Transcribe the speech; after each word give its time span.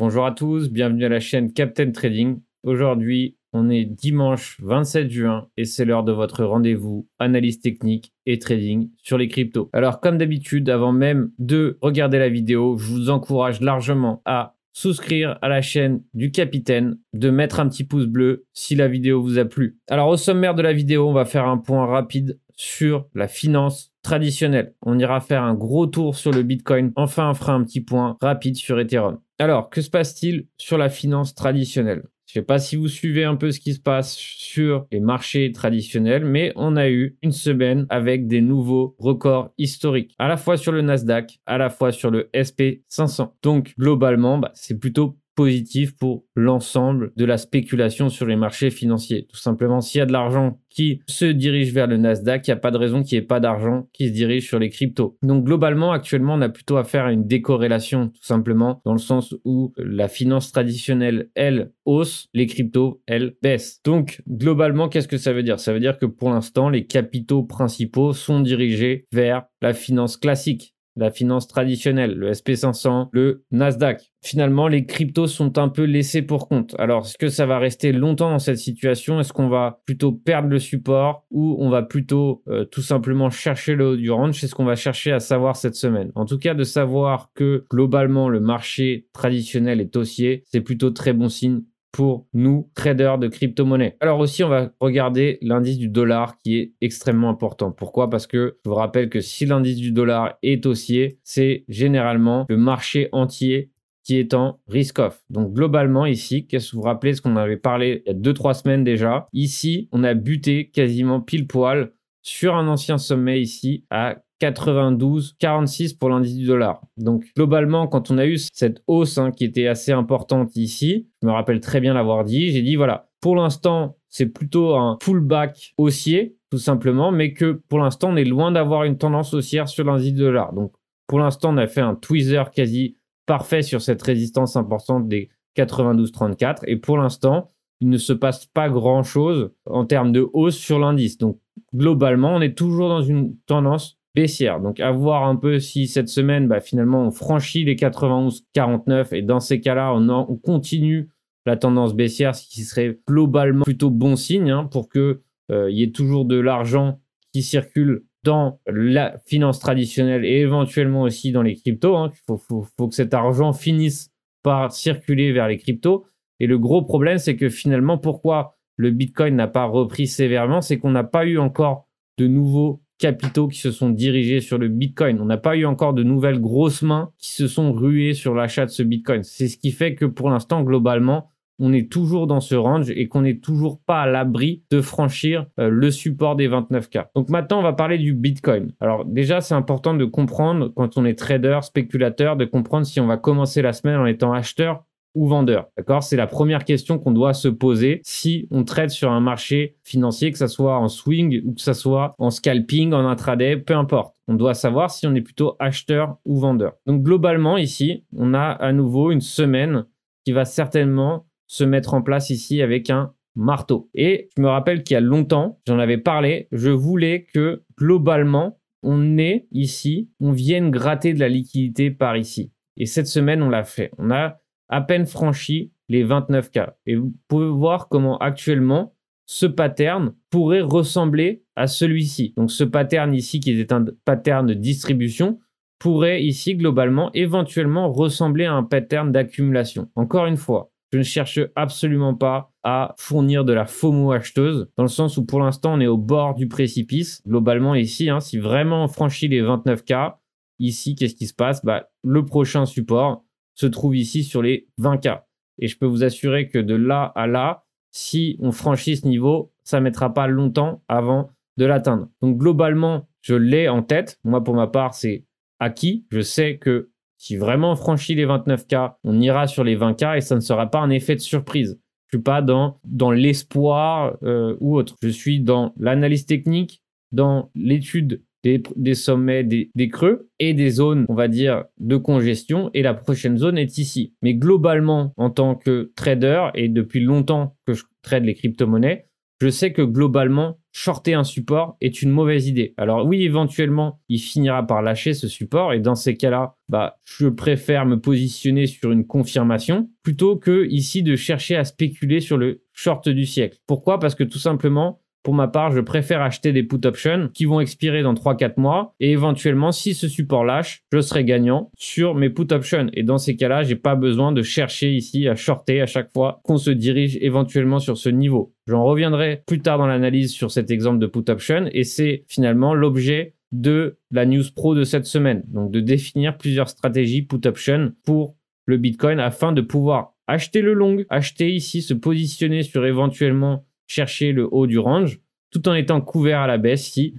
Bonjour 0.00 0.24
à 0.24 0.32
tous, 0.32 0.70
bienvenue 0.70 1.04
à 1.04 1.10
la 1.10 1.20
chaîne 1.20 1.52
Captain 1.52 1.90
Trading. 1.90 2.40
Aujourd'hui, 2.62 3.36
on 3.52 3.68
est 3.68 3.84
dimanche 3.84 4.56
27 4.62 5.10
juin 5.10 5.48
et 5.58 5.66
c'est 5.66 5.84
l'heure 5.84 6.04
de 6.04 6.12
votre 6.12 6.42
rendez-vous 6.42 7.06
analyse 7.18 7.60
technique 7.60 8.14
et 8.24 8.38
trading 8.38 8.88
sur 8.96 9.18
les 9.18 9.28
cryptos. 9.28 9.68
Alors 9.74 10.00
comme 10.00 10.16
d'habitude, 10.16 10.70
avant 10.70 10.92
même 10.92 11.32
de 11.38 11.76
regarder 11.82 12.18
la 12.18 12.30
vidéo, 12.30 12.78
je 12.78 12.86
vous 12.86 13.10
encourage 13.10 13.60
largement 13.60 14.22
à 14.24 14.56
souscrire 14.72 15.38
à 15.42 15.48
la 15.48 15.60
chaîne 15.60 16.02
du 16.14 16.30
capitaine, 16.30 16.96
de 17.12 17.28
mettre 17.28 17.60
un 17.60 17.68
petit 17.68 17.84
pouce 17.84 18.06
bleu 18.06 18.46
si 18.54 18.76
la 18.76 18.88
vidéo 18.88 19.20
vous 19.20 19.38
a 19.38 19.44
plu. 19.44 19.80
Alors 19.90 20.08
au 20.08 20.16
sommaire 20.16 20.54
de 20.54 20.62
la 20.62 20.72
vidéo, 20.72 21.10
on 21.10 21.12
va 21.12 21.26
faire 21.26 21.46
un 21.46 21.58
point 21.58 21.84
rapide 21.84 22.40
sur 22.56 23.06
la 23.14 23.28
finance 23.28 23.92
traditionnelle. 24.02 24.74
On 24.82 24.98
ira 24.98 25.20
faire 25.20 25.42
un 25.42 25.54
gros 25.54 25.86
tour 25.86 26.16
sur 26.16 26.30
le 26.30 26.42
Bitcoin. 26.42 26.92
Enfin, 26.96 27.30
on 27.30 27.34
fera 27.34 27.54
un 27.54 27.64
petit 27.64 27.80
point 27.80 28.16
rapide 28.20 28.56
sur 28.56 28.78
Ethereum. 28.78 29.18
Alors, 29.40 29.70
que 29.70 29.80
se 29.80 29.88
passe-t-il 29.88 30.48
sur 30.58 30.76
la 30.76 30.90
finance 30.90 31.34
traditionnelle? 31.34 32.02
Je 32.26 32.38
ne 32.38 32.42
sais 32.42 32.46
pas 32.46 32.58
si 32.58 32.76
vous 32.76 32.88
suivez 32.88 33.24
un 33.24 33.36
peu 33.36 33.50
ce 33.50 33.58
qui 33.58 33.72
se 33.72 33.80
passe 33.80 34.14
sur 34.14 34.86
les 34.92 35.00
marchés 35.00 35.50
traditionnels, 35.50 36.26
mais 36.26 36.52
on 36.56 36.76
a 36.76 36.90
eu 36.90 37.16
une 37.22 37.32
semaine 37.32 37.86
avec 37.88 38.26
des 38.26 38.42
nouveaux 38.42 38.94
records 38.98 39.50
historiques, 39.56 40.14
à 40.18 40.28
la 40.28 40.36
fois 40.36 40.58
sur 40.58 40.72
le 40.72 40.82
Nasdaq, 40.82 41.40
à 41.46 41.56
la 41.56 41.70
fois 41.70 41.90
sur 41.90 42.10
le 42.10 42.28
SP500. 42.34 43.32
Donc 43.42 43.74
globalement, 43.78 44.36
bah, 44.36 44.52
c'est 44.54 44.78
plutôt 44.78 45.16
positif 45.34 45.96
pour 45.96 46.24
l'ensemble 46.34 47.12
de 47.16 47.24
la 47.24 47.38
spéculation 47.38 48.08
sur 48.08 48.26
les 48.26 48.36
marchés 48.36 48.70
financiers. 48.70 49.26
Tout 49.28 49.38
simplement, 49.38 49.80
s'il 49.80 49.98
y 49.98 50.02
a 50.02 50.06
de 50.06 50.12
l'argent 50.12 50.58
qui 50.68 51.00
se 51.06 51.24
dirige 51.24 51.72
vers 51.72 51.86
le 51.86 51.96
Nasdaq, 51.96 52.46
il 52.46 52.50
n'y 52.50 52.54
a 52.54 52.60
pas 52.60 52.70
de 52.70 52.78
raison 52.78 53.02
qu'il 53.02 53.18
n'y 53.18 53.24
ait 53.24 53.26
pas 53.26 53.40
d'argent 53.40 53.88
qui 53.92 54.08
se 54.08 54.12
dirige 54.12 54.46
sur 54.46 54.58
les 54.58 54.70
cryptos. 54.70 55.16
Donc 55.22 55.44
globalement, 55.44 55.92
actuellement, 55.92 56.34
on 56.34 56.40
a 56.40 56.48
plutôt 56.48 56.76
affaire 56.76 57.06
à 57.06 57.12
une 57.12 57.26
décorrélation, 57.26 58.08
tout 58.08 58.22
simplement, 58.22 58.80
dans 58.84 58.92
le 58.92 58.98
sens 58.98 59.34
où 59.44 59.72
la 59.76 60.08
finance 60.08 60.52
traditionnelle, 60.52 61.30
elle, 61.34 61.72
hausse, 61.84 62.28
les 62.34 62.46
cryptos, 62.46 63.02
elles, 63.06 63.34
baissent. 63.42 63.80
Donc 63.84 64.22
globalement, 64.28 64.88
qu'est-ce 64.88 65.08
que 65.08 65.18
ça 65.18 65.32
veut 65.32 65.42
dire? 65.42 65.58
Ça 65.58 65.72
veut 65.72 65.80
dire 65.80 65.98
que 65.98 66.06
pour 66.06 66.30
l'instant, 66.30 66.68
les 66.68 66.86
capitaux 66.86 67.42
principaux 67.42 68.12
sont 68.12 68.40
dirigés 68.40 69.06
vers 69.12 69.44
la 69.60 69.74
finance 69.74 70.16
classique 70.16 70.74
la 70.96 71.10
finance 71.10 71.48
traditionnelle, 71.48 72.14
le 72.14 72.32
SP500, 72.32 73.08
le 73.12 73.44
Nasdaq. 73.50 74.10
Finalement, 74.22 74.68
les 74.68 74.84
cryptos 74.84 75.28
sont 75.28 75.56
un 75.58 75.68
peu 75.68 75.84
laissés 75.84 76.20
pour 76.20 76.48
compte. 76.48 76.74
Alors, 76.78 77.06
est-ce 77.06 77.16
que 77.16 77.28
ça 77.28 77.46
va 77.46 77.58
rester 77.58 77.92
longtemps 77.92 78.30
dans 78.30 78.38
cette 78.38 78.58
situation? 78.58 79.18
Est-ce 79.18 79.32
qu'on 79.32 79.48
va 79.48 79.80
plutôt 79.86 80.12
perdre 80.12 80.48
le 80.48 80.58
support 80.58 81.24
ou 81.30 81.56
on 81.58 81.70
va 81.70 81.82
plutôt 81.82 82.42
euh, 82.48 82.64
tout 82.64 82.82
simplement 82.82 83.30
chercher 83.30 83.74
le 83.76 83.88
haut 83.88 83.96
du 83.96 84.10
range 84.10 84.38
C'est 84.38 84.46
ce 84.46 84.54
qu'on 84.54 84.64
va 84.64 84.76
chercher 84.76 85.12
à 85.12 85.20
savoir 85.20 85.56
cette 85.56 85.74
semaine. 85.74 86.12
En 86.16 86.26
tout 86.26 86.38
cas, 86.38 86.54
de 86.54 86.64
savoir 86.64 87.30
que 87.34 87.64
globalement 87.70 88.28
le 88.28 88.40
marché 88.40 89.06
traditionnel 89.14 89.80
est 89.80 89.96
haussier, 89.96 90.44
c'est 90.46 90.60
plutôt 90.60 90.90
très 90.90 91.14
bon 91.14 91.28
signe 91.30 91.62
pour 91.92 92.26
nous, 92.32 92.70
traders 92.74 93.18
de 93.18 93.28
crypto-monnaie. 93.28 93.96
Alors 94.00 94.20
aussi, 94.20 94.44
on 94.44 94.48
va 94.48 94.70
regarder 94.80 95.38
l'indice 95.42 95.78
du 95.78 95.88
dollar 95.88 96.38
qui 96.38 96.56
est 96.56 96.72
extrêmement 96.80 97.30
important. 97.30 97.72
Pourquoi? 97.72 98.10
Parce 98.10 98.26
que 98.26 98.58
je 98.64 98.70
vous 98.70 98.76
rappelle 98.76 99.08
que 99.08 99.20
si 99.20 99.46
l'indice 99.46 99.76
du 99.76 99.92
dollar 99.92 100.38
est 100.42 100.64
haussier, 100.66 101.18
c'est 101.24 101.64
généralement 101.68 102.46
le 102.48 102.56
marché 102.56 103.08
entier 103.12 103.70
qui 104.02 104.18
est 104.18 104.34
en 104.34 104.58
risk-off. 104.66 105.22
Donc 105.30 105.52
globalement 105.52 106.06
ici, 106.06 106.46
qu'est-ce 106.46 106.70
que 106.70 106.76
vous 106.76 106.82
vous 106.82 106.88
rappelez? 106.88 107.14
Ce 107.14 107.22
qu'on 107.22 107.36
avait 107.36 107.56
parlé 107.56 108.02
il 108.06 108.12
y 108.12 108.16
a 108.16 108.18
2-3 108.18 108.54
semaines 108.54 108.84
déjà 108.84 109.28
Ici, 109.32 109.88
on 109.92 110.04
a 110.04 110.14
buté 110.14 110.70
quasiment 110.70 111.20
pile 111.20 111.46
poil 111.46 111.92
sur 112.22 112.54
un 112.54 112.68
ancien 112.68 112.98
sommet 112.98 113.40
ici 113.40 113.84
à 113.90 114.16
92, 114.40 115.36
46 115.38 115.94
pour 115.94 116.08
l'indice 116.08 116.34
du 116.34 116.46
dollar. 116.46 116.80
Donc 116.96 117.24
globalement, 117.36 117.86
quand 117.86 118.10
on 118.10 118.18
a 118.18 118.26
eu 118.26 118.38
cette 118.38 118.82
hausse 118.86 119.18
hein, 119.18 119.30
qui 119.30 119.44
était 119.44 119.66
assez 119.66 119.92
importante 119.92 120.56
ici, 120.56 121.08
je 121.22 121.26
me 121.26 121.32
rappelle 121.32 121.60
très 121.60 121.80
bien 121.80 121.94
l'avoir 121.94 122.24
dit, 122.24 122.50
j'ai 122.50 122.62
dit 122.62 122.76
voilà, 122.76 123.10
pour 123.20 123.36
l'instant, 123.36 123.96
c'est 124.08 124.26
plutôt 124.26 124.74
un 124.76 124.96
pullback 125.00 125.74
haussier, 125.76 126.36
tout 126.50 126.58
simplement, 126.58 127.12
mais 127.12 127.32
que 127.32 127.52
pour 127.68 127.78
l'instant, 127.78 128.10
on 128.10 128.16
est 128.16 128.24
loin 128.24 128.50
d'avoir 128.50 128.84
une 128.84 128.96
tendance 128.96 129.34
haussière 129.34 129.68
sur 129.68 129.84
l'indice 129.84 130.14
du 130.14 130.20
dollar. 130.20 130.54
Donc 130.54 130.72
pour 131.06 131.18
l'instant, 131.18 131.52
on 131.52 131.58
a 131.58 131.66
fait 131.66 131.82
un 131.82 131.94
tweezer 131.94 132.50
quasi 132.50 132.96
parfait 133.26 133.62
sur 133.62 133.82
cette 133.82 134.02
résistance 134.02 134.56
importante 134.56 135.06
des 135.06 135.28
92-34. 135.56 136.60
Et 136.66 136.76
pour 136.76 136.96
l'instant, 136.96 137.52
il 137.80 137.88
ne 137.88 137.98
se 137.98 138.12
passe 138.12 138.46
pas 138.46 138.68
grand-chose 138.68 139.52
en 139.66 139.84
termes 139.84 140.12
de 140.12 140.28
hausse 140.32 140.56
sur 140.56 140.78
l'indice. 140.78 141.18
Donc 141.18 141.38
globalement, 141.74 142.34
on 142.34 142.40
est 142.40 142.56
toujours 142.56 142.88
dans 142.88 143.02
une 143.02 143.36
tendance 143.46 143.98
baissière. 144.14 144.60
Donc 144.60 144.80
à 144.80 144.90
voir 144.90 145.24
un 145.24 145.36
peu 145.36 145.58
si 145.58 145.86
cette 145.86 146.08
semaine, 146.08 146.48
bah, 146.48 146.60
finalement, 146.60 147.02
on 147.06 147.10
franchit 147.10 147.64
les 147.64 147.76
91-49 147.76 149.14
et 149.14 149.22
dans 149.22 149.40
ces 149.40 149.60
cas-là, 149.60 149.94
on, 149.94 150.36
continue 150.36 151.10
la 151.46 151.56
tendance 151.56 151.94
baissière, 151.94 152.34
ce 152.34 152.48
qui 152.48 152.62
serait 152.62 152.98
globalement 153.08 153.64
plutôt 153.64 153.90
bon 153.90 154.16
signe 154.16 154.50
hein, 154.50 154.64
pour 154.64 154.88
que 154.88 155.22
euh, 155.50 155.70
y 155.70 155.82
ait 155.82 155.90
toujours 155.90 156.24
de 156.24 156.38
l'argent 156.38 157.00
qui 157.32 157.42
circule 157.42 158.04
dans 158.22 158.60
la 158.66 159.16
finance 159.26 159.58
traditionnelle 159.60 160.24
et 160.24 160.40
éventuellement 160.40 161.02
aussi 161.02 161.32
dans 161.32 161.42
les 161.42 161.54
cryptos. 161.54 161.96
Hein. 161.96 162.12
Il 162.12 162.20
faut, 162.26 162.66
faut, 162.76 162.88
que 162.88 162.94
cet 162.94 163.14
argent 163.14 163.52
finisse 163.52 164.10
par 164.42 164.72
circuler 164.72 165.32
vers 165.32 165.48
les 165.48 165.56
cryptos. 165.56 166.04
Et 166.38 166.46
le 166.46 166.58
gros 166.58 166.82
problème, 166.82 167.18
c'est 167.18 167.36
que 167.36 167.48
finalement, 167.48 167.98
pourquoi 167.98 168.58
le 168.80 168.90
Bitcoin 168.90 169.36
n'a 169.36 169.46
pas 169.46 169.66
repris 169.66 170.06
sévèrement, 170.06 170.62
c'est 170.62 170.78
qu'on 170.78 170.90
n'a 170.90 171.04
pas 171.04 171.26
eu 171.26 171.38
encore 171.38 171.86
de 172.16 172.26
nouveaux 172.26 172.82
capitaux 172.98 173.46
qui 173.46 173.58
se 173.58 173.70
sont 173.70 173.90
dirigés 173.90 174.40
sur 174.40 174.56
le 174.56 174.68
Bitcoin. 174.68 175.20
On 175.20 175.26
n'a 175.26 175.36
pas 175.36 175.56
eu 175.56 175.66
encore 175.66 175.92
de 175.92 176.02
nouvelles 176.02 176.40
grosses 176.40 176.82
mains 176.82 177.10
qui 177.18 177.32
se 177.32 177.46
sont 177.46 177.72
ruées 177.72 178.14
sur 178.14 178.34
l'achat 178.34 178.64
de 178.64 178.70
ce 178.70 178.82
Bitcoin. 178.82 179.22
C'est 179.22 179.48
ce 179.48 179.58
qui 179.58 179.70
fait 179.70 179.94
que 179.94 180.06
pour 180.06 180.30
l'instant, 180.30 180.62
globalement, 180.62 181.28
on 181.58 181.74
est 181.74 181.92
toujours 181.92 182.26
dans 182.26 182.40
ce 182.40 182.54
range 182.54 182.90
et 182.90 183.06
qu'on 183.08 183.20
n'est 183.20 183.38
toujours 183.38 183.80
pas 183.84 184.00
à 184.00 184.06
l'abri 184.06 184.64
de 184.70 184.80
franchir 184.80 185.46
euh, 185.58 185.68
le 185.68 185.90
support 185.90 186.36
des 186.36 186.48
29K. 186.48 187.08
Donc 187.14 187.28
maintenant, 187.28 187.58
on 187.58 187.62
va 187.62 187.74
parler 187.74 187.98
du 187.98 188.14
Bitcoin. 188.14 188.72
Alors 188.80 189.04
déjà, 189.04 189.42
c'est 189.42 189.54
important 189.54 189.92
de 189.92 190.06
comprendre 190.06 190.72
quand 190.74 190.96
on 190.96 191.04
est 191.04 191.18
trader, 191.18 191.58
spéculateur, 191.60 192.36
de 192.36 192.46
comprendre 192.46 192.86
si 192.86 192.98
on 192.98 193.06
va 193.06 193.18
commencer 193.18 193.60
la 193.60 193.74
semaine 193.74 193.98
en 193.98 194.06
étant 194.06 194.32
acheteur 194.32 194.84
ou 195.14 195.26
vendeur. 195.26 195.68
D'accord? 195.76 196.02
C'est 196.02 196.16
la 196.16 196.26
première 196.26 196.64
question 196.64 196.98
qu'on 196.98 197.10
doit 197.10 197.34
se 197.34 197.48
poser 197.48 198.00
si 198.04 198.46
on 198.50 198.64
trade 198.64 198.90
sur 198.90 199.10
un 199.10 199.20
marché 199.20 199.76
financier, 199.82 200.30
que 200.30 200.38
ce 200.38 200.46
soit 200.46 200.78
en 200.78 200.88
swing 200.88 201.42
ou 201.44 201.54
que 201.54 201.60
ce 201.60 201.72
soit 201.72 202.14
en 202.18 202.30
scalping, 202.30 202.92
en 202.92 203.06
intraday, 203.08 203.56
peu 203.56 203.74
importe. 203.74 204.14
On 204.28 204.34
doit 204.34 204.54
savoir 204.54 204.90
si 204.90 205.06
on 205.06 205.14
est 205.14 205.20
plutôt 205.22 205.56
acheteur 205.58 206.16
ou 206.24 206.38
vendeur. 206.38 206.74
Donc 206.86 207.02
globalement 207.02 207.56
ici, 207.56 208.04
on 208.16 208.34
a 208.34 208.50
à 208.50 208.72
nouveau 208.72 209.10
une 209.10 209.20
semaine 209.20 209.86
qui 210.24 210.32
va 210.32 210.44
certainement 210.44 211.26
se 211.46 211.64
mettre 211.64 211.94
en 211.94 212.02
place 212.02 212.30
ici 212.30 212.62
avec 212.62 212.90
un 212.90 213.12
marteau. 213.34 213.90
Et 213.94 214.28
je 214.36 214.42
me 214.42 214.48
rappelle 214.48 214.82
qu'il 214.82 214.94
y 214.94 214.96
a 214.96 215.00
longtemps, 215.00 215.60
j'en 215.66 215.78
avais 215.78 215.98
parlé, 215.98 216.48
je 216.52 216.70
voulais 216.70 217.26
que 217.34 217.64
globalement, 217.76 218.58
on 218.82 219.18
ait 219.18 219.46
ici, 219.52 220.10
on 220.20 220.32
vienne 220.32 220.70
gratter 220.70 221.12
de 221.12 221.20
la 221.20 221.28
liquidité 221.28 221.90
par 221.90 222.16
ici. 222.16 222.52
Et 222.76 222.86
cette 222.86 223.08
semaine, 223.08 223.42
on 223.42 223.50
l'a 223.50 223.64
fait. 223.64 223.90
On 223.98 224.10
a 224.10 224.39
à 224.70 224.80
peine 224.80 225.04
franchi 225.04 225.72
les 225.88 226.04
29K. 226.04 226.74
Et 226.86 226.96
vous 226.96 227.12
pouvez 227.28 227.48
voir 227.48 227.88
comment 227.88 228.16
actuellement 228.18 228.94
ce 229.26 229.46
pattern 229.46 230.14
pourrait 230.30 230.62
ressembler 230.62 231.44
à 231.56 231.66
celui-ci. 231.66 232.32
Donc 232.36 232.50
ce 232.50 232.64
pattern 232.64 233.12
ici 233.14 233.40
qui 233.40 233.50
est 233.50 233.72
un 233.72 233.84
pattern 234.04 234.46
de 234.46 234.54
distribution 234.54 235.38
pourrait 235.78 236.22
ici 236.22 236.56
globalement 236.56 237.10
éventuellement 237.14 237.92
ressembler 237.92 238.44
à 238.44 238.54
un 238.54 238.62
pattern 238.62 239.12
d'accumulation. 239.12 239.88
Encore 239.94 240.26
une 240.26 240.36
fois, 240.36 240.70
je 240.92 240.98
ne 240.98 241.02
cherche 241.02 241.40
absolument 241.54 242.14
pas 242.14 242.52
à 242.62 242.94
fournir 242.98 243.44
de 243.44 243.52
la 243.52 243.66
FOMO 243.66 244.12
acheteuse, 244.12 244.68
dans 244.76 244.82
le 244.82 244.88
sens 244.88 245.16
où 245.16 245.24
pour 245.24 245.40
l'instant 245.40 245.74
on 245.74 245.80
est 245.80 245.86
au 245.86 245.96
bord 245.96 246.34
du 246.34 246.48
précipice. 246.48 247.22
Globalement 247.26 247.74
ici, 247.74 248.10
hein, 248.10 248.20
si 248.20 248.38
vraiment 248.38 248.84
on 248.84 248.88
franchit 248.88 249.28
les 249.28 249.42
29K, 249.42 250.16
ici 250.58 250.94
qu'est-ce 250.94 251.14
qui 251.14 251.26
se 251.26 251.34
passe? 251.34 251.64
Bah, 251.64 251.88
Le 252.02 252.24
prochain 252.24 252.66
support, 252.66 253.24
se 253.60 253.66
trouve 253.66 253.94
ici 253.94 254.24
sur 254.24 254.40
les 254.42 254.68
20K. 254.80 255.22
Et 255.58 255.68
je 255.68 255.76
peux 255.76 255.86
vous 255.86 256.02
assurer 256.02 256.48
que 256.48 256.58
de 256.58 256.74
là 256.74 257.12
à 257.14 257.26
là, 257.26 257.64
si 257.90 258.36
on 258.40 258.52
franchit 258.52 258.96
ce 258.96 259.06
niveau, 259.06 259.52
ça 259.64 259.78
ne 259.78 259.84
mettra 259.84 260.14
pas 260.14 260.26
longtemps 260.26 260.82
avant 260.88 261.30
de 261.58 261.66
l'atteindre. 261.66 262.08
Donc 262.22 262.38
globalement, 262.38 263.08
je 263.20 263.34
l'ai 263.34 263.68
en 263.68 263.82
tête. 263.82 264.18
Moi, 264.24 264.42
pour 264.42 264.54
ma 264.54 264.66
part, 264.66 264.94
c'est 264.94 265.26
acquis. 265.58 266.06
Je 266.10 266.22
sais 266.22 266.56
que 266.56 266.90
si 267.18 267.36
vraiment 267.36 267.72
on 267.72 267.76
franchit 267.76 268.14
les 268.14 268.24
29K, 268.24 268.94
on 269.04 269.20
ira 269.20 269.46
sur 269.46 269.62
les 269.62 269.76
20K 269.76 270.16
et 270.16 270.20
ça 270.22 270.36
ne 270.36 270.40
sera 270.40 270.70
pas 270.70 270.78
un 270.80 270.88
effet 270.88 271.14
de 271.14 271.20
surprise. 271.20 271.78
Je 272.06 272.16
suis 272.16 272.22
pas 272.22 272.40
dans, 272.40 272.80
dans 272.84 273.10
l'espoir 273.10 274.16
euh, 274.22 274.56
ou 274.60 274.76
autre. 274.76 274.96
Je 275.02 275.08
suis 275.08 275.40
dans 275.40 275.74
l'analyse 275.76 276.24
technique, 276.24 276.82
dans 277.12 277.50
l'étude 277.54 278.22
des, 278.42 278.94
sommets, 278.94 279.44
des, 279.44 279.88
creux 279.88 280.28
et 280.38 280.54
des 280.54 280.70
zones, 280.70 281.06
on 281.08 281.14
va 281.14 281.28
dire, 281.28 281.64
de 281.78 281.96
congestion. 281.96 282.70
Et 282.74 282.82
la 282.82 282.94
prochaine 282.94 283.38
zone 283.38 283.58
est 283.58 283.78
ici. 283.78 284.14
Mais 284.22 284.34
globalement, 284.34 285.12
en 285.16 285.30
tant 285.30 285.54
que 285.54 285.92
trader, 285.96 286.48
et 286.54 286.68
depuis 286.68 287.00
longtemps 287.00 287.56
que 287.66 287.74
je 287.74 287.84
trade 288.02 288.24
les 288.24 288.34
crypto-monnaies, 288.34 289.06
je 289.40 289.48
sais 289.48 289.72
que 289.72 289.80
globalement, 289.80 290.58
shorter 290.72 291.14
un 291.14 291.24
support 291.24 291.76
est 291.80 292.02
une 292.02 292.10
mauvaise 292.10 292.46
idée. 292.46 292.74
Alors 292.76 293.06
oui, 293.06 293.22
éventuellement, 293.22 294.00
il 294.10 294.18
finira 294.18 294.66
par 294.66 294.82
lâcher 294.82 295.14
ce 295.14 295.28
support 295.28 295.72
et 295.72 295.80
dans 295.80 295.94
ces 295.94 296.16
cas-là, 296.16 296.56
bah, 296.68 296.98
je 297.04 297.26
préfère 297.26 297.86
me 297.86 297.98
positionner 297.98 298.66
sur 298.66 298.92
une 298.92 299.06
confirmation 299.06 299.88
plutôt 300.02 300.36
que 300.36 300.66
ici 300.68 301.02
de 301.02 301.16
chercher 301.16 301.56
à 301.56 301.64
spéculer 301.64 302.20
sur 302.20 302.36
le 302.36 302.62
short 302.74 303.08
du 303.08 303.24
siècle. 303.24 303.58
Pourquoi? 303.66 303.98
Parce 303.98 304.14
que 304.14 304.24
tout 304.24 304.38
simplement, 304.38 304.99
pour 305.22 305.34
ma 305.34 305.48
part, 305.48 305.72
je 305.72 305.80
préfère 305.80 306.22
acheter 306.22 306.52
des 306.52 306.62
put 306.62 306.84
options 306.84 307.28
qui 307.34 307.44
vont 307.44 307.60
expirer 307.60 308.02
dans 308.02 308.14
3-4 308.14 308.58
mois 308.58 308.94
et 309.00 309.10
éventuellement, 309.10 309.72
si 309.72 309.94
ce 309.94 310.08
support 310.08 310.44
lâche, 310.44 310.82
je 310.92 311.00
serai 311.00 311.24
gagnant 311.24 311.70
sur 311.76 312.14
mes 312.14 312.30
put 312.30 312.52
options. 312.52 312.88
Et 312.94 313.02
dans 313.02 313.18
ces 313.18 313.36
cas-là, 313.36 313.62
j'ai 313.62 313.76
pas 313.76 313.96
besoin 313.96 314.32
de 314.32 314.42
chercher 314.42 314.92
ici 314.92 315.28
à 315.28 315.34
shorter 315.34 315.82
à 315.82 315.86
chaque 315.86 316.10
fois 316.12 316.40
qu'on 316.44 316.56
se 316.56 316.70
dirige 316.70 317.18
éventuellement 317.20 317.80
sur 317.80 317.98
ce 317.98 318.08
niveau. 318.08 318.54
J'en 318.66 318.84
reviendrai 318.84 319.42
plus 319.46 319.60
tard 319.60 319.78
dans 319.78 319.86
l'analyse 319.86 320.32
sur 320.32 320.50
cet 320.50 320.70
exemple 320.70 320.98
de 320.98 321.06
put 321.06 321.28
option 321.30 321.68
et 321.72 321.84
c'est 321.84 322.24
finalement 322.28 322.74
l'objet 322.74 323.34
de 323.52 323.98
la 324.10 324.26
news 324.26 324.44
pro 324.54 324.74
de 324.74 324.84
cette 324.84 325.06
semaine. 325.06 325.42
Donc 325.48 325.70
de 325.70 325.80
définir 325.80 326.38
plusieurs 326.38 326.68
stratégies 326.68 327.22
put 327.22 327.46
option 327.46 327.92
pour 328.04 328.36
le 328.66 328.76
Bitcoin 328.76 329.18
afin 329.18 329.52
de 329.52 329.60
pouvoir 329.60 330.14
acheter 330.26 330.62
le 330.62 330.74
long, 330.74 330.98
acheter 331.08 331.50
ici, 331.50 331.82
se 331.82 331.94
positionner 331.94 332.62
sur 332.62 332.86
éventuellement 332.86 333.66
chercher 333.90 334.30
le 334.30 334.48
haut 334.52 334.68
du 334.68 334.78
range 334.78 335.20
tout 335.50 335.68
en 335.68 335.74
étant 335.74 336.00
couvert 336.00 336.38
à 336.38 336.46
la 336.46 336.58
baisse 336.58 336.84
si 336.84 337.14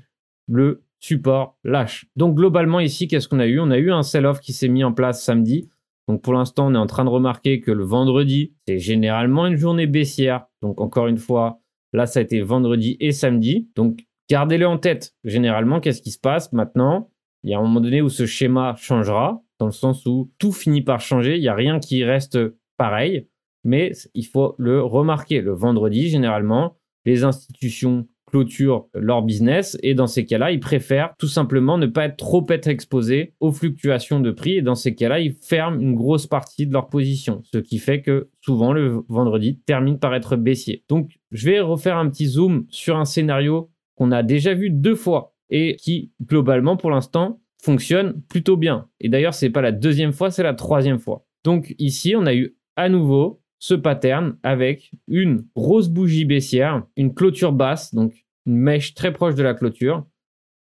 le 0.48 0.84
support 1.00 1.58
lâche. 1.66 2.06
Donc 2.16 2.36
globalement 2.36 2.80
ici, 2.80 3.10
qu'est-ce 3.10 3.28
qu'on 3.28 3.40
a 3.40 3.46
eu? 3.46 3.60
On 3.60 3.72
a 3.72 3.78
eu 3.78 3.92
un 3.92 4.04
sell-off 4.04 4.40
qui 4.40 4.54
s'est 4.54 4.70
mis 4.70 4.86
en 4.86 4.94
place 4.94 5.22
samedi. 5.22 5.70
Donc 6.08 6.22
pour 6.22 6.34
l'instant, 6.34 6.68
on 6.68 6.76
est 6.76 6.78
en 6.78 6.88
train 6.88 7.04
de 7.04 7.10
remarquer 7.10 7.60
que 7.60 7.72
le 7.72 7.84
vendredi, 7.84 8.54
c'est 8.66 8.80
généralement 8.80 9.48
une 9.48 9.58
journée 9.58 9.86
baissière. 9.86 10.46
Donc 10.62 10.80
encore 10.80 11.08
une 11.08 11.18
fois, 11.18 11.60
là, 11.92 12.06
ça 12.06 12.20
a 12.20 12.24
été 12.24 12.40
vendredi 12.40 12.96
et 13.02 13.12
samedi. 13.12 13.70
Donc 13.76 14.06
gardez-le 14.30 14.66
en 14.66 14.78
tête. 14.78 15.14
Généralement, 15.26 15.82
qu'est-ce 15.82 16.02
qui 16.02 16.12
se 16.12 16.20
passe? 16.20 16.54
Maintenant 16.54 17.10
Il 17.44 17.52
y 17.52 17.54
a 17.54 17.60
un 17.60 17.64
moment 17.64 17.82
donné 17.82 18.02
où 18.02 18.08
ce 18.08 18.26
schéma 18.26 18.76
changera, 18.78 19.44
dans 19.60 19.66
le 19.66 19.74
sens 19.74 20.06
où 20.06 20.32
tout 20.40 20.54
finit 20.54 20.84
par 20.84 21.02
changer. 21.02 21.36
Il 21.36 21.42
n'y 21.42 21.50
a 21.50 21.56
rien 21.56 21.80
qui 21.80 22.06
reste 22.06 22.40
pareil 22.78 23.28
mais 23.64 23.92
il 24.14 24.26
faut 24.26 24.56
le 24.58 24.82
remarquer. 24.82 25.42
Le 25.42 25.54
vendredi, 25.54 26.10
généralement, 26.10 26.78
les 27.06 27.24
institutions 27.24 28.08
clôturent 28.32 28.88
leur 28.94 29.22
business 29.22 29.78
et 29.84 29.94
dans 29.94 30.08
ces 30.08 30.26
cas-là, 30.26 30.52
ils 30.52 30.60
préfèrent 30.60 31.14
tout 31.20 31.28
simplement 31.28 31.78
ne 31.78 31.86
pas 31.86 32.06
être 32.06 32.18
trop 32.18 32.46
être 32.50 32.68
exposés 32.68 33.34
aux 33.40 33.52
fluctuations 33.52 34.22
de 34.22 34.32
prix 34.32 34.58
et 34.58 34.62
dans 34.62 34.76
ces 34.76 34.96
cas-là, 34.96 35.20
ils 35.20 35.34
ferment 35.34 35.80
une 35.80 35.96
grosse 35.96 36.28
partie 36.28 36.66
de 36.66 36.74
leur 36.74 36.88
position, 36.88 37.42
ce 37.52 37.58
qui 37.58 37.78
fait 37.78 38.02
que 38.02 38.30
souvent 38.40 38.72
le 38.72 39.04
vendredi 39.10 39.60
termine 39.66 40.00
par 40.00 40.16
être 40.16 40.38
baissier. 40.38 40.84
Donc, 40.88 41.12
je 41.32 41.50
vais 41.50 41.60
refaire 41.60 41.98
un 41.98 42.10
petit 42.10 42.26
zoom 42.26 42.66
sur 42.70 42.96
un 42.98 43.06
scénario 43.06 43.70
qu'on 43.96 44.12
a 44.12 44.24
déjà 44.24 44.54
vu 44.54 44.70
deux 44.70 44.96
fois 44.96 45.36
et 45.50 45.76
qui 45.76 46.12
globalement 46.24 46.78
pour 46.78 46.90
l'instant 46.90 47.42
fonctionne 47.62 48.22
plutôt 48.30 48.58
bien. 48.58 48.88
Et 49.00 49.10
d'ailleurs, 49.10 49.34
c'est 49.34 49.50
pas 49.50 49.62
la 49.62 49.74
deuxième 49.74 50.14
fois, 50.14 50.32
c'est 50.32 50.44
la 50.44 50.54
troisième 50.54 51.00
fois. 51.00 51.26
Donc 51.44 51.76
ici, 51.78 52.16
on 52.16 52.26
a 52.26 52.34
eu 52.34 52.56
à 52.78 52.88
nouveau 52.88 53.41
ce 53.62 53.76
pattern 53.76 54.38
avec 54.42 54.92
une 55.08 55.46
grosse 55.56 55.88
bougie 55.88 56.26
baissière, 56.26 56.84
une 56.98 57.14
clôture 57.14 57.54
basse, 57.54 57.94
donc 57.94 58.26
une 58.48 58.58
mèche 58.58 58.96
très 58.96 59.14
proche 59.14 59.36
de 59.36 59.44
la 59.44 59.54
clôture. 59.54 60.04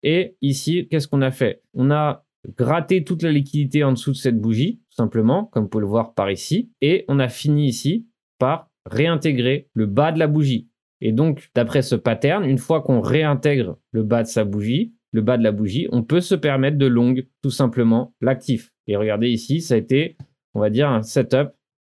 Et 0.04 0.38
ici, 0.42 0.88
qu'est-ce 0.88 1.08
qu'on 1.08 1.24
a 1.24 1.32
fait? 1.32 1.64
On 1.74 1.90
a 1.90 2.24
gratté 2.58 3.04
toute 3.04 3.24
la 3.24 3.32
liquidité 3.32 3.84
en 3.84 3.94
dessous 3.94 4.12
de 4.12 4.18
cette 4.18 4.40
bougie, 4.40 4.82
tout 4.92 4.96
simplement, 4.96 5.46
comme 5.46 5.64
vous 5.64 5.70
pouvez 5.70 5.82
le 5.82 5.88
voir 5.88 6.14
par 6.14 6.30
ici. 6.30 6.72
Et 6.82 7.04
on 7.08 7.18
a 7.18 7.28
fini 7.28 7.68
ici 7.68 8.08
par 8.38 8.70
réintégrer 8.86 9.68
le 9.74 9.88
bas 9.88 10.12
de 10.12 10.20
la 10.20 10.28
bougie. 10.28 10.70
Et 11.02 11.12
donc, 11.12 11.50
d'après 11.56 11.82
ce 11.82 11.96
pattern, 11.96 12.46
une 12.46 12.60
fois 12.60 12.82
qu'on 12.82 13.02
réintègre 13.02 13.80
le 13.92 14.04
bas 14.04 14.22
de 14.22 14.28
sa 14.28 14.46
bougie, 14.46 14.94
le 15.12 15.22
bas 15.22 15.40
de 15.40 15.44
la 15.44 15.52
bougie, 15.52 15.88
on 15.92 16.04
peut 16.04 16.22
se 16.22 16.36
permettre 16.36 16.78
de 16.78 16.86
long 16.86 17.16
tout 17.42 17.50
simplement 17.50 18.14
l'actif. 18.22 18.72
Et 18.86 18.96
regardez 18.96 19.30
ici, 19.30 19.60
ça 19.60 19.74
a 19.74 19.78
été, 19.78 20.18
on 20.54 20.60
va 20.60 20.70
dire, 20.70 20.88
un 20.88 21.02
setup 21.02 21.50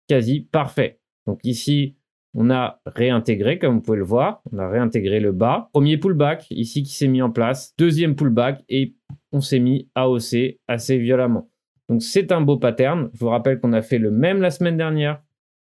quasi 0.09 0.41
parfait. 0.41 1.01
Donc 1.27 1.41
ici, 1.45 1.97
on 2.35 2.51
a 2.51 2.81
réintégré, 2.85 3.59
comme 3.59 3.77
vous 3.77 3.81
pouvez 3.81 3.99
le 3.99 4.05
voir, 4.05 4.43
on 4.53 4.59
a 4.59 4.69
réintégré 4.69 5.21
le 5.21 5.33
bas. 5.33 5.71
Premier 5.73 5.97
pullback 5.97 6.47
ici 6.51 6.83
qui 6.83 6.95
s'est 6.95 7.09
mis 7.09 7.23
en 7.23 7.31
place. 7.31 7.75
Deuxième 7.79 8.15
pullback 8.15 8.63
et 8.69 8.95
on 9.33 9.41
s'est 9.41 9.59
mis 9.59 9.89
à 9.95 10.11
hausser 10.11 10.61
assez 10.69 10.99
violemment. 10.99 11.51
Donc 11.89 12.03
c'est 12.03 12.33
un 12.33 12.43
beau 12.43 12.59
pattern. 12.59 13.09
Je 13.15 13.21
vous 13.21 13.31
rappelle 13.31 13.59
qu'on 13.59 13.73
a 13.73 13.81
fait 13.81 13.99
le 13.99 14.11
même 14.11 14.43
la 14.43 14.51
semaine 14.51 14.77
dernière. 14.77 15.23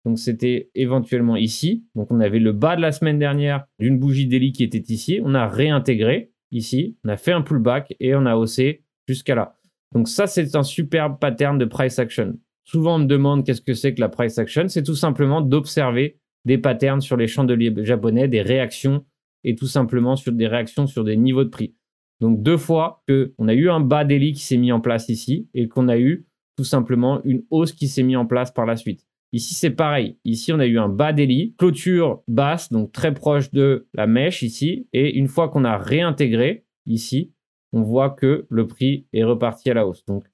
Donc 0.06 0.18
c'était 0.18 0.70
éventuellement 0.74 1.36
ici. 1.36 1.86
Donc 1.94 2.10
on 2.10 2.20
avait 2.20 2.38
le 2.38 2.52
bas 2.52 2.76
de 2.76 2.80
la 2.80 2.92
semaine 2.92 3.18
dernière 3.18 3.66
d'une 3.78 3.98
bougie 3.98 4.26
daily 4.26 4.52
qui 4.52 4.64
était 4.64 4.92
ici. 4.92 5.20
On 5.22 5.34
a 5.34 5.46
réintégré 5.46 6.32
ici. 6.50 6.96
On 7.04 7.08
a 7.08 7.16
fait 7.16 7.32
un 7.32 7.42
pullback 7.42 7.94
et 8.00 8.14
on 8.14 8.24
a 8.24 8.36
haussé 8.36 8.84
jusqu'à 9.06 9.34
là. 9.34 9.56
Donc 9.92 10.08
ça 10.08 10.26
c'est 10.26 10.56
un 10.56 10.62
superbe 10.62 11.18
pattern 11.18 11.58
de 11.58 11.64
price 11.66 11.98
action. 11.98 12.38
Souvent, 12.64 12.96
on 12.96 13.00
me 13.00 13.06
demande 13.06 13.44
qu'est-ce 13.44 13.60
que 13.60 13.74
c'est 13.74 13.94
que 13.94 14.00
la 14.00 14.08
price 14.08 14.38
action. 14.38 14.68
C'est 14.68 14.82
tout 14.82 14.94
simplement 14.94 15.40
d'observer 15.40 16.18
des 16.44 16.58
patterns 16.58 17.00
sur 17.00 17.16
les 17.16 17.26
chandeliers 17.26 17.72
japonais, 17.84 18.28
des 18.28 18.42
réactions 18.42 19.04
et 19.44 19.54
tout 19.54 19.66
simplement 19.66 20.16
sur 20.16 20.32
des 20.32 20.46
réactions 20.46 20.86
sur 20.86 21.04
des 21.04 21.16
niveaux 21.16 21.44
de 21.44 21.50
prix. 21.50 21.74
Donc 22.20 22.42
deux 22.42 22.56
fois 22.56 23.02
qu'on 23.08 23.48
a 23.48 23.54
eu 23.54 23.68
un 23.70 23.80
bas 23.80 24.04
daily 24.04 24.32
qui 24.32 24.42
s'est 24.42 24.56
mis 24.56 24.72
en 24.72 24.80
place 24.80 25.08
ici 25.08 25.48
et 25.54 25.68
qu'on 25.68 25.88
a 25.88 25.98
eu 25.98 26.26
tout 26.56 26.64
simplement 26.64 27.22
une 27.24 27.42
hausse 27.50 27.72
qui 27.72 27.88
s'est 27.88 28.02
mise 28.02 28.16
en 28.16 28.26
place 28.26 28.52
par 28.52 28.66
la 28.66 28.76
suite. 28.76 29.06
Ici, 29.32 29.54
c'est 29.54 29.70
pareil. 29.70 30.16
Ici, 30.24 30.52
on 30.52 30.60
a 30.60 30.66
eu 30.66 30.78
un 30.78 30.88
bas 30.88 31.12
daily, 31.12 31.56
clôture 31.58 32.22
basse, 32.28 32.70
donc 32.70 32.92
très 32.92 33.12
proche 33.12 33.50
de 33.50 33.88
la 33.92 34.06
mèche 34.06 34.42
ici. 34.42 34.86
Et 34.92 35.16
une 35.16 35.26
fois 35.26 35.48
qu'on 35.48 35.64
a 35.64 35.76
réintégré 35.76 36.64
ici, 36.86 37.32
on 37.72 37.82
voit 37.82 38.10
que 38.10 38.46
le 38.48 38.66
prix 38.68 39.08
est 39.12 39.24
reparti 39.24 39.70
à 39.70 39.74
la 39.74 39.88
hausse. 39.88 40.04
Donc, 40.04 40.24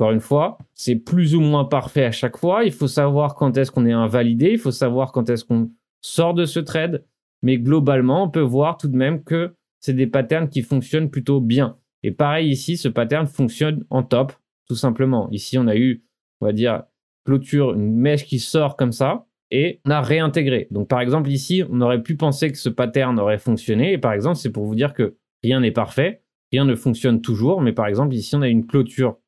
encore 0.00 0.12
une 0.12 0.20
fois, 0.20 0.56
c'est 0.72 0.96
plus 0.96 1.34
ou 1.34 1.42
moins 1.42 1.66
parfait 1.66 2.06
à 2.06 2.10
chaque 2.10 2.38
fois. 2.38 2.64
Il 2.64 2.72
faut 2.72 2.88
savoir 2.88 3.34
quand 3.34 3.58
est-ce 3.58 3.70
qu'on 3.70 3.84
est 3.84 3.92
invalidé, 3.92 4.52
il 4.52 4.58
faut 4.58 4.70
savoir 4.70 5.12
quand 5.12 5.28
est-ce 5.28 5.44
qu'on 5.44 5.70
sort 6.00 6.32
de 6.32 6.46
ce 6.46 6.58
trade. 6.58 7.04
Mais 7.42 7.58
globalement, 7.58 8.24
on 8.24 8.30
peut 8.30 8.40
voir 8.40 8.78
tout 8.78 8.88
de 8.88 8.96
même 8.96 9.22
que 9.22 9.52
c'est 9.78 9.92
des 9.92 10.06
patterns 10.06 10.48
qui 10.48 10.62
fonctionnent 10.62 11.10
plutôt 11.10 11.42
bien. 11.42 11.76
Et 12.02 12.12
pareil 12.12 12.48
ici, 12.48 12.78
ce 12.78 12.88
pattern 12.88 13.26
fonctionne 13.26 13.84
en 13.90 14.02
top, 14.02 14.32
tout 14.66 14.74
simplement. 14.74 15.28
Ici, 15.32 15.58
on 15.58 15.66
a 15.66 15.76
eu, 15.76 16.02
on 16.40 16.46
va 16.46 16.52
dire, 16.52 16.84
clôture, 17.26 17.74
une 17.74 17.94
mèche 17.94 18.24
qui 18.24 18.38
sort 18.38 18.76
comme 18.76 18.92
ça, 18.92 19.26
et 19.50 19.80
on 19.84 19.90
a 19.90 20.00
réintégré. 20.00 20.66
Donc 20.70 20.88
par 20.88 21.02
exemple, 21.02 21.28
ici, 21.28 21.62
on 21.70 21.82
aurait 21.82 22.02
pu 22.02 22.16
penser 22.16 22.50
que 22.50 22.56
ce 22.56 22.70
pattern 22.70 23.18
aurait 23.18 23.36
fonctionné. 23.36 23.92
Et 23.92 23.98
par 23.98 24.14
exemple, 24.14 24.36
c'est 24.36 24.52
pour 24.52 24.64
vous 24.64 24.74
dire 24.74 24.94
que 24.94 25.16
rien 25.42 25.60
n'est 25.60 25.72
parfait, 25.72 26.22
rien 26.52 26.64
ne 26.64 26.74
fonctionne 26.74 27.20
toujours. 27.20 27.60
Mais 27.60 27.74
par 27.74 27.86
exemple, 27.86 28.14
ici, 28.14 28.34
on 28.34 28.40
a 28.40 28.48
une 28.48 28.66
clôture 28.66 29.18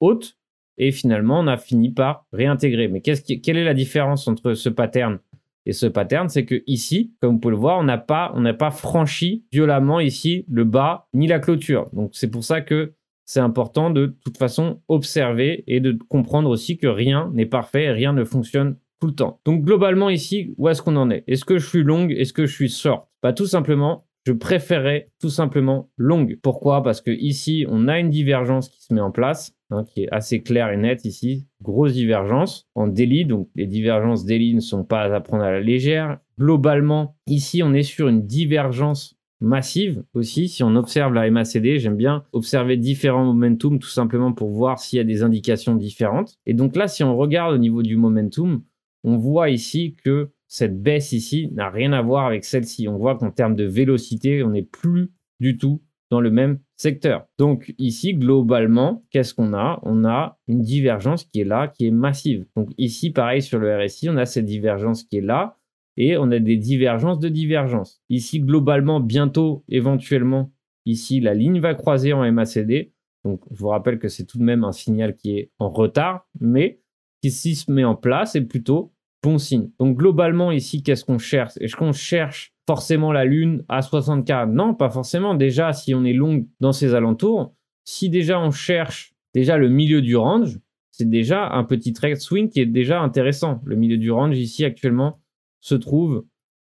haute 0.00 0.36
et 0.78 0.92
finalement 0.92 1.40
on 1.40 1.46
a 1.46 1.56
fini 1.56 1.90
par 1.90 2.26
réintégrer. 2.32 2.88
Mais 2.88 3.00
quelle 3.00 3.56
est 3.56 3.64
la 3.64 3.74
différence 3.74 4.28
entre 4.28 4.54
ce 4.54 4.68
pattern 4.68 5.18
et 5.64 5.72
ce 5.72 5.86
pattern? 5.86 6.28
C'est 6.28 6.44
que 6.44 6.62
ici, 6.66 7.14
comme 7.20 7.34
vous 7.34 7.38
pouvez 7.40 7.54
le 7.54 7.60
voir, 7.60 7.78
on 7.78 7.84
n'a 7.84 7.98
pas, 7.98 8.32
on 8.34 8.40
n'a 8.40 8.54
pas 8.54 8.70
franchi 8.70 9.44
violemment 9.52 10.00
ici 10.00 10.44
le 10.48 10.64
bas 10.64 11.08
ni 11.14 11.26
la 11.26 11.38
clôture. 11.38 11.88
Donc 11.92 12.10
c'est 12.12 12.30
pour 12.30 12.44
ça 12.44 12.60
que 12.60 12.94
c'est 13.24 13.40
important 13.40 13.90
de, 13.90 14.16
toute 14.24 14.38
façon 14.38 14.80
observer 14.88 15.64
et 15.66 15.80
de 15.80 15.98
comprendre 16.08 16.48
aussi 16.48 16.78
que 16.78 16.86
rien 16.86 17.30
n'est 17.34 17.46
parfait 17.46 17.90
rien 17.90 18.12
ne 18.12 18.24
fonctionne 18.24 18.76
tout 19.00 19.08
le 19.08 19.14
temps. 19.14 19.40
Donc 19.44 19.62
globalement 19.62 20.08
ici, 20.08 20.54
où 20.56 20.68
est-ce 20.68 20.80
qu'on 20.80 20.96
en 20.96 21.10
est? 21.10 21.24
Est-ce 21.26 21.44
que 21.44 21.58
je 21.58 21.66
suis 21.66 21.82
long 21.82 22.08
Est-ce 22.08 22.32
que 22.32 22.46
je 22.46 22.54
suis 22.54 22.68
short? 22.68 23.08
Pas 23.20 23.28
bah, 23.28 23.32
Tout 23.34 23.46
simplement, 23.46 24.05
je 24.26 24.32
préférais 24.32 25.08
tout 25.20 25.30
simplement 25.30 25.88
longue. 25.96 26.38
Pourquoi? 26.42 26.82
Parce 26.82 27.00
que 27.00 27.12
ici, 27.12 27.64
on 27.68 27.86
a 27.86 28.00
une 28.00 28.10
divergence 28.10 28.68
qui 28.68 28.82
se 28.82 28.92
met 28.92 29.00
en 29.00 29.12
place, 29.12 29.54
hein, 29.70 29.84
qui 29.84 30.02
est 30.02 30.08
assez 30.10 30.42
claire 30.42 30.70
et 30.70 30.76
nette 30.76 31.04
ici. 31.04 31.46
Grosse 31.62 31.92
divergence 31.92 32.66
en 32.74 32.88
daily, 32.88 33.24
donc 33.24 33.48
les 33.54 33.66
divergences 33.66 34.24
daily 34.24 34.54
ne 34.54 34.60
sont 34.60 34.84
pas 34.84 35.02
à 35.02 35.20
prendre 35.20 35.44
à 35.44 35.52
la 35.52 35.60
légère. 35.60 36.18
Globalement, 36.40 37.16
ici, 37.28 37.62
on 37.62 37.72
est 37.72 37.84
sur 37.84 38.08
une 38.08 38.26
divergence 38.26 39.16
massive 39.40 40.02
aussi. 40.12 40.48
Si 40.48 40.64
on 40.64 40.74
observe 40.74 41.14
la 41.14 41.30
MACD, 41.30 41.78
j'aime 41.78 41.96
bien 41.96 42.24
observer 42.32 42.76
différents 42.76 43.24
momentum 43.24 43.78
tout 43.78 43.88
simplement 43.88 44.32
pour 44.32 44.50
voir 44.50 44.80
s'il 44.80 44.96
y 44.96 45.00
a 45.00 45.04
des 45.04 45.22
indications 45.22 45.76
différentes. 45.76 46.36
Et 46.46 46.54
donc 46.54 46.74
là, 46.74 46.88
si 46.88 47.04
on 47.04 47.16
regarde 47.16 47.54
au 47.54 47.58
niveau 47.58 47.82
du 47.82 47.96
momentum, 47.96 48.64
on 49.04 49.18
voit 49.18 49.50
ici 49.50 49.94
que 50.02 50.30
cette 50.48 50.80
baisse 50.80 51.12
ici 51.12 51.48
n'a 51.52 51.70
rien 51.70 51.92
à 51.92 52.02
voir 52.02 52.26
avec 52.26 52.44
celle-ci. 52.44 52.88
On 52.88 52.98
voit 52.98 53.16
qu'en 53.16 53.30
termes 53.30 53.56
de 53.56 53.64
vélocité, 53.64 54.42
on 54.42 54.50
n'est 54.50 54.62
plus 54.62 55.12
du 55.40 55.56
tout 55.56 55.82
dans 56.10 56.20
le 56.20 56.30
même 56.30 56.60
secteur. 56.76 57.26
Donc 57.38 57.74
ici, 57.78 58.14
globalement, 58.14 59.04
qu'est-ce 59.10 59.34
qu'on 59.34 59.54
a? 59.54 59.80
On 59.82 60.04
a 60.04 60.38
une 60.46 60.62
divergence 60.62 61.24
qui 61.24 61.40
est 61.40 61.44
là, 61.44 61.68
qui 61.68 61.86
est 61.86 61.90
massive. 61.90 62.46
Donc 62.54 62.70
ici, 62.78 63.10
pareil 63.10 63.42
sur 63.42 63.58
le 63.58 63.76
RSI, 63.76 64.08
on 64.08 64.16
a 64.16 64.26
cette 64.26 64.44
divergence 64.44 65.02
qui 65.04 65.18
est 65.18 65.22
là 65.22 65.58
et 65.96 66.16
on 66.16 66.30
a 66.30 66.38
des 66.38 66.56
divergences 66.56 67.18
de 67.18 67.28
divergence. 67.28 68.02
Ici, 68.08 68.40
globalement, 68.40 69.00
bientôt, 69.00 69.64
éventuellement, 69.68 70.52
ici, 70.84 71.20
la 71.20 71.34
ligne 71.34 71.58
va 71.58 71.74
croiser 71.74 72.12
en 72.12 72.30
MACD. 72.30 72.92
Donc 73.24 73.40
je 73.50 73.58
vous 73.58 73.68
rappelle 73.68 73.98
que 73.98 74.08
c'est 74.08 74.24
tout 74.24 74.38
de 74.38 74.44
même 74.44 74.62
un 74.62 74.72
signal 74.72 75.16
qui 75.16 75.38
est 75.38 75.50
en 75.58 75.70
retard, 75.70 76.28
mais 76.38 76.80
qui 77.22 77.30
s'y 77.30 77.56
se 77.56 77.72
met 77.72 77.84
en 77.84 77.96
place 77.96 78.36
et 78.36 78.42
plutôt 78.42 78.92
bon 79.22 79.38
signe. 79.38 79.70
Donc 79.78 79.96
globalement 79.96 80.52
ici, 80.52 80.82
qu'est-ce 80.82 81.04
qu'on 81.04 81.18
cherche? 81.18 81.56
Est-ce 81.58 81.76
qu'on 81.76 81.92
cherche 81.92 82.52
forcément 82.66 83.12
la 83.12 83.24
lune 83.24 83.64
à 83.68 83.80
60K. 83.80 84.50
Non, 84.50 84.74
pas 84.74 84.90
forcément. 84.90 85.34
Déjà, 85.34 85.72
si 85.72 85.94
on 85.94 86.04
est 86.04 86.12
long 86.12 86.46
dans 86.60 86.72
ces 86.72 86.94
alentours, 86.94 87.54
si 87.84 88.10
déjà 88.10 88.40
on 88.40 88.50
cherche 88.50 89.14
déjà 89.34 89.56
le 89.56 89.68
milieu 89.68 90.02
du 90.02 90.16
range, 90.16 90.58
c'est 90.90 91.08
déjà 91.08 91.48
un 91.50 91.64
petit 91.64 91.92
trade 91.92 92.16
swing 92.16 92.48
qui 92.48 92.60
est 92.60 92.66
déjà 92.66 93.00
intéressant. 93.00 93.60
Le 93.64 93.76
milieu 93.76 93.98
du 93.98 94.10
range 94.10 94.36
ici 94.38 94.64
actuellement 94.64 95.20
se 95.60 95.74
trouve 95.74 96.24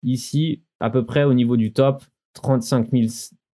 ici 0.03 0.63
à 0.79 0.89
peu 0.89 1.05
près 1.05 1.23
au 1.23 1.33
niveau 1.33 1.57
du 1.57 1.71
top 1.71 2.03
35 2.33 2.89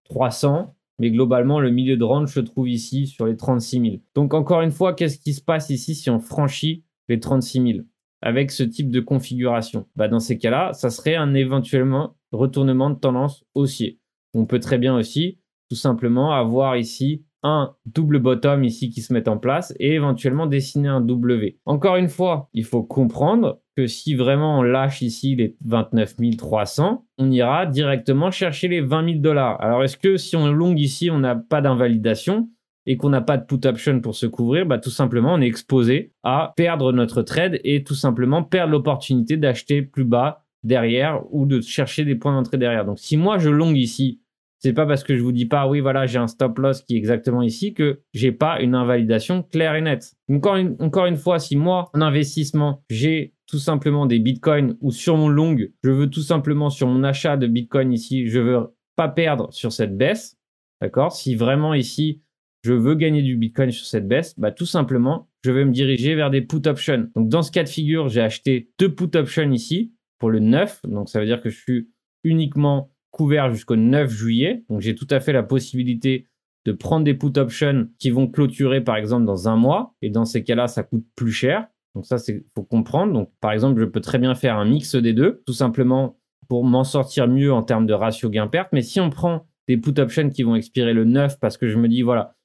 300. 0.06 0.76
Mais 1.00 1.12
globalement, 1.12 1.60
le 1.60 1.72
milieu 1.72 1.98
de 1.98 2.04
range 2.04 2.34
se 2.34 2.40
trouve 2.40 2.70
ici 2.70 3.08
sur 3.08 3.26
les 3.26 3.36
36 3.36 3.82
000. 3.82 3.96
Donc 4.14 4.34
encore 4.34 4.62
une 4.62 4.72
fois, 4.72 4.94
qu'est-ce 4.94 5.18
qui 5.18 5.34
se 5.34 5.42
passe 5.42 5.70
ici 5.70 5.96
si 5.96 6.10
on 6.10 6.20
franchit 6.20 6.84
les 7.10 7.20
36 7.20 7.74
000 7.74 7.80
avec 8.22 8.52
ce 8.52 8.64
type 8.64 8.90
de 8.90 9.00
configuration 9.00 9.88
bah 9.96 10.08
Dans 10.08 10.20
ces 10.20 10.38
cas-là, 10.38 10.74
ça 10.74 10.90
serait 10.90 11.16
un 11.16 11.34
éventuellement 11.34 12.16
retournement 12.32 12.90
de 12.90 13.00
tendance 13.00 13.44
haussier. 13.56 14.00
On 14.34 14.46
peut 14.46 14.60
très 14.60 14.78
bien 14.78 14.96
aussi 14.96 15.40
tout 15.70 15.76
simplement 15.76 16.34
avoir 16.34 16.76
ici 16.76 17.24
un 17.44 17.76
double 17.86 18.20
bottom 18.20 18.64
ici 18.64 18.90
qui 18.90 19.02
se 19.02 19.14
met 19.14 19.28
en 19.28 19.38
place 19.38 19.74
et 19.80 19.94
éventuellement 19.94 20.46
dessiner 20.46 20.90
un 20.90 21.02
W. 21.02 21.60
Encore 21.66 21.96
une 21.96 22.10
fois, 22.10 22.50
il 22.54 22.66
faut 22.66 22.84
comprendre 22.84 23.62
que 23.76 23.88
si 23.88 24.16
vraiment 24.16 24.60
on 24.60 24.64
lâche 24.64 25.02
ici 25.02 25.36
les 25.36 25.56
29 25.66 26.16
300, 26.38 27.06
on 27.18 27.32
ira 27.32 27.66
directement 27.66 28.32
chercher 28.32 28.68
les 28.68 28.82
20 28.82 29.06
000 29.06 29.20
dollars. 29.20 29.62
Alors 29.62 29.84
est-ce 29.84 29.98
que 29.98 30.18
si 30.18 30.36
on 30.36 30.48
est 30.50 30.54
long 30.54 30.76
ici, 30.76 31.10
on 31.10 31.20
n'a 31.20 31.36
pas 31.36 31.62
d'invalidation? 31.62 32.50
Et 32.86 32.98
qu'on 32.98 33.10
n'a 33.10 33.22
pas 33.22 33.38
de 33.38 33.46
put 33.46 33.66
option 33.66 34.00
pour 34.02 34.16
se 34.16 34.26
couvrir, 34.26 34.66
bah 34.66 34.80
tout 34.80 34.90
simplement 34.90 35.34
on 35.34 35.42
est 35.42 35.48
exposé 35.48 36.14
à 36.24 36.54
perdre 36.56 36.92
notre 36.92 37.22
trade 37.22 37.60
et 37.64 37.84
tout 37.84 37.96
simplement 37.96 38.44
perdre 38.44 38.72
l'opportunité 38.72 39.38
d'acheter 39.38 39.82
plus 39.82 40.06
bas 40.06 40.44
derrière 40.64 41.22
ou 41.32 41.46
de 41.46 41.62
chercher 41.62 42.06
des 42.06 42.16
points 42.16 42.34
d'entrée 42.34 42.58
derrière. 42.58 42.86
Donc 42.86 43.00
si 43.00 43.18
moi 43.18 43.38
je 43.38 43.50
long 43.50 43.74
ici 43.74 44.22
c'est 44.62 44.74
pas 44.74 44.86
parce 44.86 45.04
que 45.04 45.18
je 45.18 45.24
vous 45.24 45.32
dis 45.32 45.48
pas, 45.48 45.68
oui, 45.68 45.80
voilà, 45.80 46.06
j'ai 46.06 46.20
un 46.20 46.28
stop 46.28 46.60
loss 46.60 46.84
qui 46.84 46.94
est 46.94 46.98
exactement 46.98 47.42
ici 47.42 47.74
que 47.74 48.02
j'ai 48.14 48.32
pas 48.32 48.62
une 48.62 48.76
invalidation 48.76 49.42
claire 49.42 49.74
et 49.74 49.82
nette. 49.82 50.14
Encore 50.30 50.56
une, 50.56 50.76
encore 50.80 51.08
une 51.08 51.18
fois, 51.18 51.40
si 51.40 51.56
moi, 51.56 51.90
en 51.96 52.02
investissement, 52.02 52.84
j'ai 52.88 53.34
tout 53.48 53.58
simplement 53.58 54.06
des 54.06 54.20
bitcoins 54.20 54.78
ou 54.80 54.92
sur 54.92 55.18
mon 55.18 55.30
long, 55.30 55.58
je 55.84 55.90
veux 55.90 56.12
tout 56.12 56.22
simplement 56.22 56.70
sur 56.70 56.88
mon 56.88 57.04
achat 57.04 57.38
de 57.38 57.48
bitcoin 57.48 57.92
ici, 57.92 58.28
je 58.28 58.40
veux 58.40 58.76
pas 58.96 59.10
perdre 59.10 59.52
sur 59.52 59.72
cette 59.72 59.98
baisse. 59.98 60.38
D'accord? 60.80 61.12
Si 61.12 61.34
vraiment 61.34 61.74
ici, 61.74 62.22
je 62.64 62.74
veux 62.74 62.96
gagner 62.96 63.22
du 63.22 63.38
bitcoin 63.38 63.72
sur 63.72 63.86
cette 63.86 64.08
baisse, 64.08 64.38
bah, 64.38 64.52
tout 64.52 64.66
simplement, 64.66 65.30
je 65.44 65.52
vais 65.52 65.66
me 65.66 65.72
diriger 65.72 66.16
vers 66.16 66.30
des 66.30 66.42
put 66.42 66.68
options. 66.68 67.10
Donc, 67.16 67.30
dans 67.30 67.42
ce 67.42 67.52
cas 67.52 67.64
de 67.64 67.70
figure, 67.70 68.10
j'ai 68.10 68.22
acheté 68.22 68.70
deux 68.78 68.94
put 68.94 69.16
options 69.16 69.52
ici 69.52 69.94
pour 70.20 70.30
le 70.30 70.40
9. 70.40 70.82
Donc, 70.84 71.10
ça 71.10 71.20
veut 71.20 71.26
dire 71.26 71.42
que 71.42 71.50
je 71.50 71.60
suis 71.60 71.90
uniquement 72.24 72.92
couvert 73.12 73.52
jusqu'au 73.52 73.76
9 73.76 74.10
juillet. 74.10 74.64
Donc 74.70 74.82
j'ai 74.82 74.96
tout 74.96 75.08
à 75.10 75.20
fait 75.20 75.34
la 75.34 75.44
possibilité 75.44 76.28
de 76.66 76.72
prendre 76.72 77.04
des 77.04 77.14
put 77.14 77.38
options 77.38 77.88
qui 78.00 78.10
vont 78.10 78.28
clôturer 78.28 78.82
par 78.82 78.96
exemple 78.96 79.26
dans 79.26 79.48
un 79.48 79.56
mois. 79.56 79.94
Et 80.02 80.10
dans 80.10 80.26
ces 80.26 80.44
cas-là, 80.44 80.68
ça 80.68 80.84
coûte 80.84 81.06
plus 81.16 81.32
cher. 81.32 81.68
Donc 81.94 82.06
ça, 82.06 82.18
c'est 82.18 82.46
faut 82.56 82.64
comprendre. 82.64 83.14
Donc 83.14 83.30
par 83.42 83.52
exemple, 83.52 83.80
je 83.80 83.86
peux 83.86 84.02
très 84.02 84.18
bien 84.18 84.34
faire 84.34 84.58
un 84.58 84.66
mix 84.66 84.96
des 84.96 85.14
deux, 85.14 85.44
tout 85.46 85.54
simplement 85.54 86.18
pour 86.48 86.64
m'en 86.64 86.84
sortir 86.84 87.28
mieux 87.28 87.54
en 87.54 87.64
termes 87.64 87.86
de 87.86 87.94
ratio 87.94 88.30
gain-perte. 88.30 88.70
Mais 88.74 88.82
si 88.82 89.00
on 89.00 89.10
prend 89.10 89.46
des 89.68 89.78
put 89.78 90.00
options 90.00 90.30
qui 90.30 90.44
vont 90.44 90.56
expirer 90.56 90.94
le 90.94 91.06
9 91.06 91.40
parce 91.40 91.58
que 91.58 91.68
je 91.68 91.78
me 91.78 91.88
dis 91.88 92.02
voilà 92.02 92.36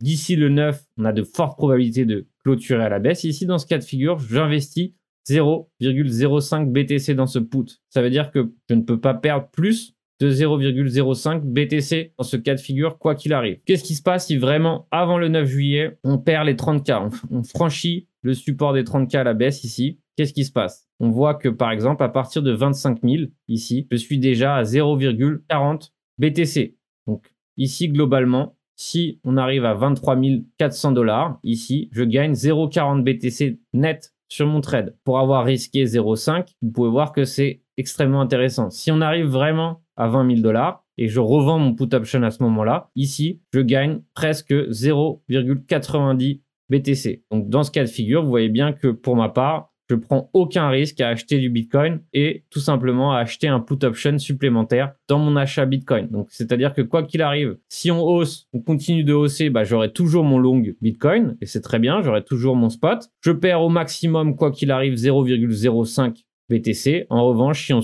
d'ici 0.00 0.36
le 0.36 0.48
9, 0.48 0.82
on 0.98 1.04
a 1.04 1.12
de 1.12 1.22
fortes 1.22 1.56
probabilités 1.56 2.04
de 2.04 2.26
clôturer 2.42 2.84
à 2.84 2.88
la 2.88 2.98
baisse. 2.98 3.24
Ici, 3.24 3.46
dans 3.46 3.58
ce 3.58 3.66
cas 3.66 3.78
de 3.78 3.84
figure, 3.84 4.18
j'investis 4.18 4.92
0,05 5.28 6.70
BTC 6.70 7.14
dans 7.14 7.26
ce 7.26 7.38
put. 7.38 7.80
Ça 7.88 8.02
veut 8.02 8.10
dire 8.10 8.30
que 8.30 8.52
je 8.68 8.74
ne 8.74 8.82
peux 8.82 9.00
pas 9.00 9.14
perdre 9.14 9.48
plus 9.50 9.94
de 10.20 10.30
0,05 10.30 11.40
BTC 11.40 12.12
dans 12.18 12.24
ce 12.24 12.36
cas 12.36 12.54
de 12.54 12.60
figure, 12.60 12.98
quoi 12.98 13.14
qu'il 13.14 13.32
arrive. 13.32 13.58
Qu'est-ce 13.66 13.84
qui 13.84 13.94
se 13.94 14.02
passe 14.02 14.26
si 14.26 14.36
vraiment, 14.36 14.86
avant 14.90 15.18
le 15.18 15.28
9 15.28 15.46
juillet, 15.46 15.98
on 16.04 16.18
perd 16.18 16.46
les 16.46 16.54
30K, 16.54 17.10
on, 17.30 17.42
franchit 17.42 18.08
le 18.22 18.34
support 18.34 18.72
des 18.72 18.84
30K 18.84 19.18
à 19.18 19.24
la 19.24 19.34
baisse 19.34 19.64
ici 19.64 20.00
Qu'est-ce 20.16 20.32
qui 20.32 20.44
se 20.44 20.52
passe? 20.52 20.88
On 21.00 21.10
voit 21.10 21.34
que, 21.34 21.48
par 21.48 21.72
exemple, 21.72 22.04
à 22.04 22.08
partir 22.08 22.40
de 22.42 22.52
25 22.52 23.00
000, 23.02 23.24
ici, 23.48 23.88
je 23.90 23.96
suis 23.96 24.18
déjà 24.18 24.54
à 24.54 24.62
0,40 24.62 25.90
BTC. 26.18 26.76
Donc, 27.08 27.34
ici, 27.56 27.88
globalement, 27.88 28.56
si 28.76 29.20
on 29.24 29.36
arrive 29.36 29.64
à 29.64 29.74
23 29.74 30.16
400 30.58 30.92
dollars, 30.92 31.38
ici, 31.42 31.88
je 31.92 32.02
gagne 32.02 32.32
0,40 32.32 33.02
BTC 33.02 33.58
net 33.72 34.14
sur 34.28 34.46
mon 34.46 34.60
trade. 34.60 34.96
Pour 35.04 35.18
avoir 35.18 35.44
risqué 35.44 35.84
0,5, 35.84 36.48
vous 36.62 36.70
pouvez 36.70 36.90
voir 36.90 37.12
que 37.12 37.24
c'est 37.24 37.62
extrêmement 37.76 38.20
intéressant. 38.20 38.70
Si 38.70 38.90
on 38.90 39.00
arrive 39.00 39.26
vraiment 39.26 39.82
à 39.96 40.08
20 40.08 40.28
000 40.28 40.40
dollars 40.40 40.84
et 40.96 41.08
je 41.08 41.20
revends 41.20 41.58
mon 41.58 41.74
put 41.74 41.92
option 41.94 42.22
à 42.22 42.30
ce 42.30 42.42
moment-là, 42.42 42.90
ici, 42.94 43.42
je 43.52 43.60
gagne 43.60 44.00
presque 44.14 44.52
0,90 44.52 46.40
BTC. 46.70 47.24
Donc 47.30 47.48
dans 47.48 47.62
ce 47.62 47.70
cas 47.70 47.82
de 47.82 47.88
figure, 47.88 48.22
vous 48.22 48.30
voyez 48.30 48.48
bien 48.48 48.72
que 48.72 48.88
pour 48.88 49.16
ma 49.16 49.28
part, 49.28 49.70
je 49.88 49.94
prends 49.96 50.30
aucun 50.32 50.68
risque 50.68 51.00
à 51.00 51.08
acheter 51.08 51.38
du 51.38 51.50
Bitcoin 51.50 52.00
et 52.12 52.44
tout 52.50 52.60
simplement 52.60 53.12
à 53.12 53.18
acheter 53.18 53.48
un 53.48 53.60
put 53.60 53.84
option 53.84 54.18
supplémentaire 54.18 54.94
dans 55.08 55.18
mon 55.18 55.36
achat 55.36 55.66
Bitcoin. 55.66 56.08
Donc, 56.08 56.28
c'est-à-dire 56.30 56.72
que 56.72 56.82
quoi 56.82 57.02
qu'il 57.02 57.22
arrive, 57.22 57.58
si 57.68 57.90
on 57.90 58.02
hausse, 58.02 58.48
on 58.52 58.60
continue 58.60 59.04
de 59.04 59.12
hausser, 59.12 59.50
bah, 59.50 59.64
j'aurai 59.64 59.92
toujours 59.92 60.24
mon 60.24 60.38
long 60.38 60.62
Bitcoin 60.80 61.36
et 61.40 61.46
c'est 61.46 61.60
très 61.60 61.78
bien, 61.78 62.02
j'aurai 62.02 62.24
toujours 62.24 62.56
mon 62.56 62.70
spot. 62.70 63.10
Je 63.20 63.32
perds 63.32 63.62
au 63.62 63.68
maximum, 63.68 64.36
quoi 64.36 64.50
qu'il 64.50 64.70
arrive, 64.70 64.94
0,05 64.94 66.24
BTC. 66.48 67.06
En 67.10 67.26
revanche, 67.26 67.66
si 67.66 67.72
on 67.72 67.80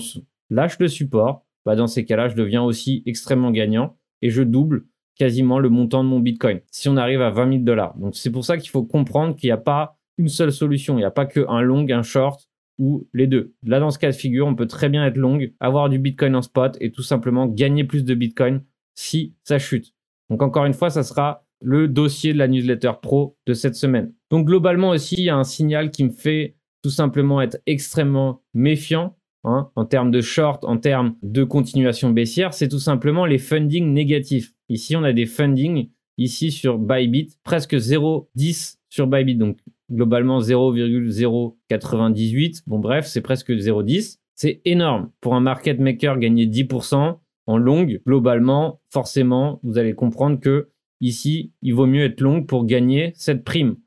lâche 0.49 0.79
le 0.79 0.87
support, 0.87 1.45
bah 1.65 1.75
dans 1.75 1.87
ces 1.87 2.05
cas-là, 2.05 2.27
je 2.27 2.35
deviens 2.35 2.63
aussi 2.63 3.03
extrêmement 3.05 3.51
gagnant 3.51 3.97
et 4.21 4.29
je 4.29 4.41
double 4.41 4.85
quasiment 5.15 5.59
le 5.59 5.69
montant 5.69 6.03
de 6.03 6.09
mon 6.09 6.19
Bitcoin 6.19 6.61
si 6.71 6.89
on 6.89 6.97
arrive 6.97 7.21
à 7.21 7.29
20 7.29 7.51
000 7.51 7.63
dollars. 7.63 7.95
Donc 7.97 8.15
c'est 8.15 8.31
pour 8.31 8.43
ça 8.45 8.57
qu'il 8.57 8.69
faut 8.69 8.83
comprendre 8.83 9.35
qu'il 9.35 9.47
n'y 9.47 9.51
a 9.51 9.57
pas 9.57 9.99
une 10.17 10.27
seule 10.27 10.51
solution. 10.51 10.95
Il 10.95 11.01
n'y 11.01 11.05
a 11.05 11.11
pas 11.11 11.25
qu'un 11.25 11.61
long, 11.61 11.85
un 11.89 12.03
short 12.03 12.49
ou 12.77 13.07
les 13.13 13.27
deux. 13.27 13.53
Là, 13.63 13.79
dans 13.79 13.91
ce 13.91 13.99
cas 13.99 14.11
de 14.11 14.15
figure, 14.15 14.47
on 14.47 14.55
peut 14.55 14.67
très 14.67 14.89
bien 14.89 15.05
être 15.05 15.17
long, 15.17 15.39
avoir 15.59 15.89
du 15.89 15.99
Bitcoin 15.99 16.35
en 16.35 16.41
spot 16.41 16.77
et 16.81 16.91
tout 16.91 17.03
simplement 17.03 17.47
gagner 17.47 17.83
plus 17.83 18.03
de 18.03 18.15
Bitcoin 18.15 18.63
si 18.95 19.35
ça 19.43 19.59
chute. 19.59 19.93
Donc 20.29 20.41
encore 20.41 20.65
une 20.65 20.73
fois, 20.73 20.89
ça 20.89 21.03
sera 21.03 21.45
le 21.61 21.87
dossier 21.87 22.33
de 22.33 22.37
la 22.37 22.47
newsletter 22.47 22.93
pro 23.01 23.37
de 23.45 23.53
cette 23.53 23.75
semaine. 23.75 24.13
Donc 24.29 24.47
globalement 24.47 24.89
aussi, 24.89 25.15
il 25.15 25.23
y 25.23 25.29
a 25.29 25.35
un 25.35 25.43
signal 25.43 25.91
qui 25.91 26.03
me 26.03 26.09
fait 26.09 26.55
tout 26.81 26.89
simplement 26.89 27.41
être 27.41 27.61
extrêmement 27.67 28.41
méfiant 28.53 29.15
hein, 29.43 29.69
en 29.75 29.85
termes 29.85 30.11
de 30.11 30.21
short, 30.21 30.63
en 30.65 30.77
termes 30.77 31.15
de 31.21 31.43
continuation 31.43 32.09
baissière, 32.09 32.53
c'est 32.53 32.67
tout 32.67 32.79
simplement 32.79 33.25
les 33.25 33.37
fundings 33.37 33.93
négatifs. 33.93 34.53
Ici, 34.69 34.95
on 34.95 35.03
a 35.03 35.13
des 35.13 35.25
fundings 35.25 35.89
ici 36.17 36.51
sur 36.51 36.79
Bybit, 36.79 37.37
presque 37.43 37.73
0,10 37.73 38.77
sur 38.89 39.07
Bybit, 39.07 39.35
donc 39.35 39.57
globalement 39.91 40.39
0,098. 40.39 42.63
Bon 42.67 42.79
bref, 42.79 43.07
c'est 43.07 43.21
presque 43.21 43.51
0,10. 43.51 44.17
C'est 44.35 44.61
énorme. 44.65 45.11
Pour 45.21 45.35
un 45.35 45.41
market 45.41 45.79
maker, 45.79 46.17
gagner 46.17 46.47
10% 46.47 47.19
en 47.47 47.57
longue, 47.57 48.01
globalement, 48.05 48.81
forcément, 48.89 49.59
vous 49.63 49.77
allez 49.77 49.93
comprendre 49.93 50.39
que 50.39 50.69
ici, 50.99 51.53
il 51.61 51.73
vaut 51.73 51.87
mieux 51.87 52.05
être 52.05 52.21
long 52.21 52.43
pour 52.43 52.65
gagner 52.65 53.13
cette 53.15 53.43
prime. 53.43 53.77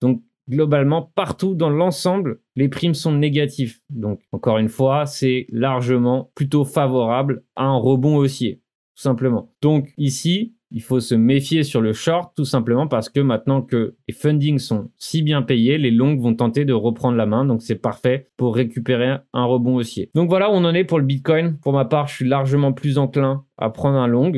Donc 0.00 0.22
globalement, 0.48 1.12
partout 1.14 1.54
dans 1.54 1.70
l'ensemble, 1.70 2.40
les 2.56 2.68
primes 2.68 2.94
sont 2.94 3.12
négatives. 3.12 3.78
Donc, 3.90 4.20
encore 4.32 4.58
une 4.58 4.68
fois, 4.68 5.06
c'est 5.06 5.46
largement 5.50 6.32
plutôt 6.34 6.64
favorable 6.64 7.44
à 7.56 7.64
un 7.64 7.76
rebond 7.76 8.16
haussier, 8.16 8.60
tout 8.96 9.02
simplement. 9.02 9.52
Donc, 9.62 9.92
ici, 9.98 10.54
il 10.70 10.82
faut 10.82 11.00
se 11.00 11.14
méfier 11.14 11.62
sur 11.64 11.80
le 11.80 11.92
short, 11.92 12.34
tout 12.34 12.44
simplement 12.44 12.86
parce 12.86 13.08
que 13.08 13.20
maintenant 13.20 13.60
que 13.62 13.96
les 14.08 14.14
fundings 14.14 14.58
sont 14.58 14.90
si 14.96 15.22
bien 15.22 15.42
payés, 15.42 15.76
les 15.76 15.90
longues 15.90 16.20
vont 16.20 16.34
tenter 16.34 16.64
de 16.64 16.72
reprendre 16.72 17.16
la 17.16 17.26
main. 17.26 17.44
Donc, 17.44 17.62
c'est 17.62 17.76
parfait 17.76 18.30
pour 18.36 18.56
récupérer 18.56 19.16
un 19.32 19.44
rebond 19.44 19.76
haussier. 19.76 20.10
Donc, 20.14 20.28
voilà 20.28 20.50
où 20.50 20.54
on 20.54 20.64
en 20.64 20.74
est 20.74 20.84
pour 20.84 20.98
le 20.98 21.04
Bitcoin. 21.04 21.58
Pour 21.62 21.72
ma 21.72 21.84
part, 21.84 22.08
je 22.08 22.14
suis 22.14 22.28
largement 22.28 22.72
plus 22.72 22.98
enclin 22.98 23.44
à 23.58 23.70
prendre 23.70 23.98
un 23.98 24.06
long 24.06 24.32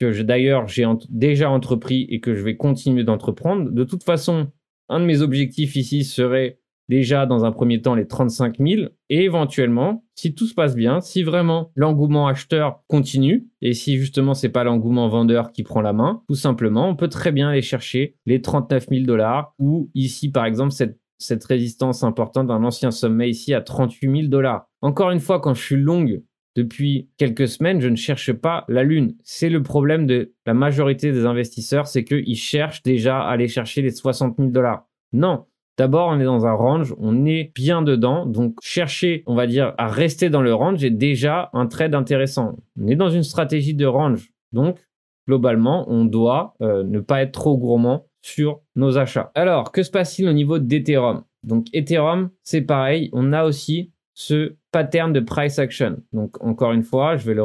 que 0.00 0.22
d'ailleurs 0.22 0.66
j'ai 0.66 0.86
déjà 1.10 1.50
entrepris 1.50 2.06
et 2.08 2.20
que 2.20 2.34
je 2.34 2.42
vais 2.42 2.56
continuer 2.56 3.04
d'entreprendre. 3.04 3.70
De 3.70 3.84
toute 3.84 4.02
façon, 4.02 4.48
un 4.88 5.00
de 5.00 5.04
mes 5.04 5.20
objectifs 5.20 5.76
ici 5.76 6.04
serait 6.04 6.59
déjà 6.90 7.24
dans 7.24 7.44
un 7.44 7.52
premier 7.52 7.80
temps 7.80 7.94
les 7.94 8.06
35 8.06 8.56
000 8.58 8.88
et 9.08 9.24
éventuellement, 9.24 10.04
si 10.16 10.34
tout 10.34 10.46
se 10.46 10.54
passe 10.54 10.74
bien, 10.74 11.00
si 11.00 11.22
vraiment 11.22 11.70
l'engouement 11.76 12.26
acheteur 12.26 12.82
continue 12.88 13.46
et 13.62 13.72
si 13.72 13.96
justement 13.96 14.34
c'est 14.34 14.48
pas 14.48 14.64
l'engouement 14.64 15.08
vendeur 15.08 15.52
qui 15.52 15.62
prend 15.62 15.80
la 15.80 15.92
main, 15.92 16.22
tout 16.28 16.34
simplement, 16.34 16.88
on 16.88 16.96
peut 16.96 17.08
très 17.08 17.30
bien 17.30 17.48
aller 17.48 17.62
chercher 17.62 18.16
les 18.26 18.42
39 18.42 18.88
000 18.90 19.04
dollars 19.04 19.54
ou 19.60 19.88
ici 19.94 20.30
par 20.30 20.44
exemple 20.44 20.72
cette 20.72 21.44
résistance 21.44 22.02
importante 22.02 22.48
d'un 22.48 22.64
ancien 22.64 22.90
sommet 22.90 23.30
ici 23.30 23.54
à 23.54 23.60
38 23.60 24.10
000 24.10 24.28
dollars. 24.28 24.66
Encore 24.82 25.12
une 25.12 25.20
fois, 25.20 25.38
quand 25.40 25.54
je 25.54 25.62
suis 25.62 25.76
longue 25.76 26.24
depuis 26.56 27.08
quelques 27.18 27.46
semaines, 27.46 27.80
je 27.80 27.88
ne 27.88 27.94
cherche 27.94 28.32
pas 28.32 28.64
la 28.66 28.82
lune. 28.82 29.14
C'est 29.22 29.48
le 29.48 29.62
problème 29.62 30.06
de 30.06 30.34
la 30.44 30.54
majorité 30.54 31.12
des 31.12 31.24
investisseurs, 31.24 31.86
c'est 31.86 32.02
qu'ils 32.02 32.36
cherchent 32.36 32.82
déjà 32.82 33.20
à 33.20 33.30
aller 33.30 33.46
chercher 33.46 33.80
les 33.80 33.92
60 33.92 34.36
000 34.38 34.48
dollars. 34.50 34.88
Non, 35.12 35.46
D'abord, 35.76 36.08
on 36.08 36.20
est 36.20 36.24
dans 36.24 36.46
un 36.46 36.52
range, 36.52 36.94
on 36.98 37.24
est 37.24 37.52
bien 37.54 37.80
dedans, 37.82 38.26
donc 38.26 38.56
chercher, 38.60 39.22
on 39.26 39.34
va 39.34 39.46
dire, 39.46 39.74
à 39.78 39.88
rester 39.88 40.28
dans 40.28 40.42
le 40.42 40.52
range 40.52 40.84
est 40.84 40.90
déjà 40.90 41.48
un 41.52 41.66
trade 41.66 41.94
intéressant. 41.94 42.58
On 42.78 42.86
est 42.86 42.96
dans 42.96 43.08
une 43.08 43.22
stratégie 43.22 43.74
de 43.74 43.86
range, 43.86 44.30
donc 44.52 44.78
globalement, 45.26 45.86
on 45.88 46.04
doit 46.04 46.54
euh, 46.60 46.82
ne 46.82 47.00
pas 47.00 47.22
être 47.22 47.32
trop 47.32 47.56
gourmand 47.56 48.06
sur 48.20 48.60
nos 48.74 48.98
achats. 48.98 49.30
Alors, 49.34 49.72
que 49.72 49.82
se 49.82 49.90
passe-t-il 49.90 50.28
au 50.28 50.32
niveau 50.32 50.58
d'Ethereum? 50.58 51.22
Donc, 51.44 51.66
Ethereum, 51.72 52.30
c'est 52.42 52.62
pareil, 52.62 53.08
on 53.12 53.32
a 53.32 53.44
aussi 53.44 53.92
ce 54.12 54.56
pattern 54.72 55.12
de 55.12 55.20
price 55.20 55.58
action. 55.58 56.02
Donc, 56.12 56.42
encore 56.44 56.72
une 56.72 56.82
fois, 56.82 57.16
je 57.16 57.24
vais 57.26 57.34
le, 57.34 57.44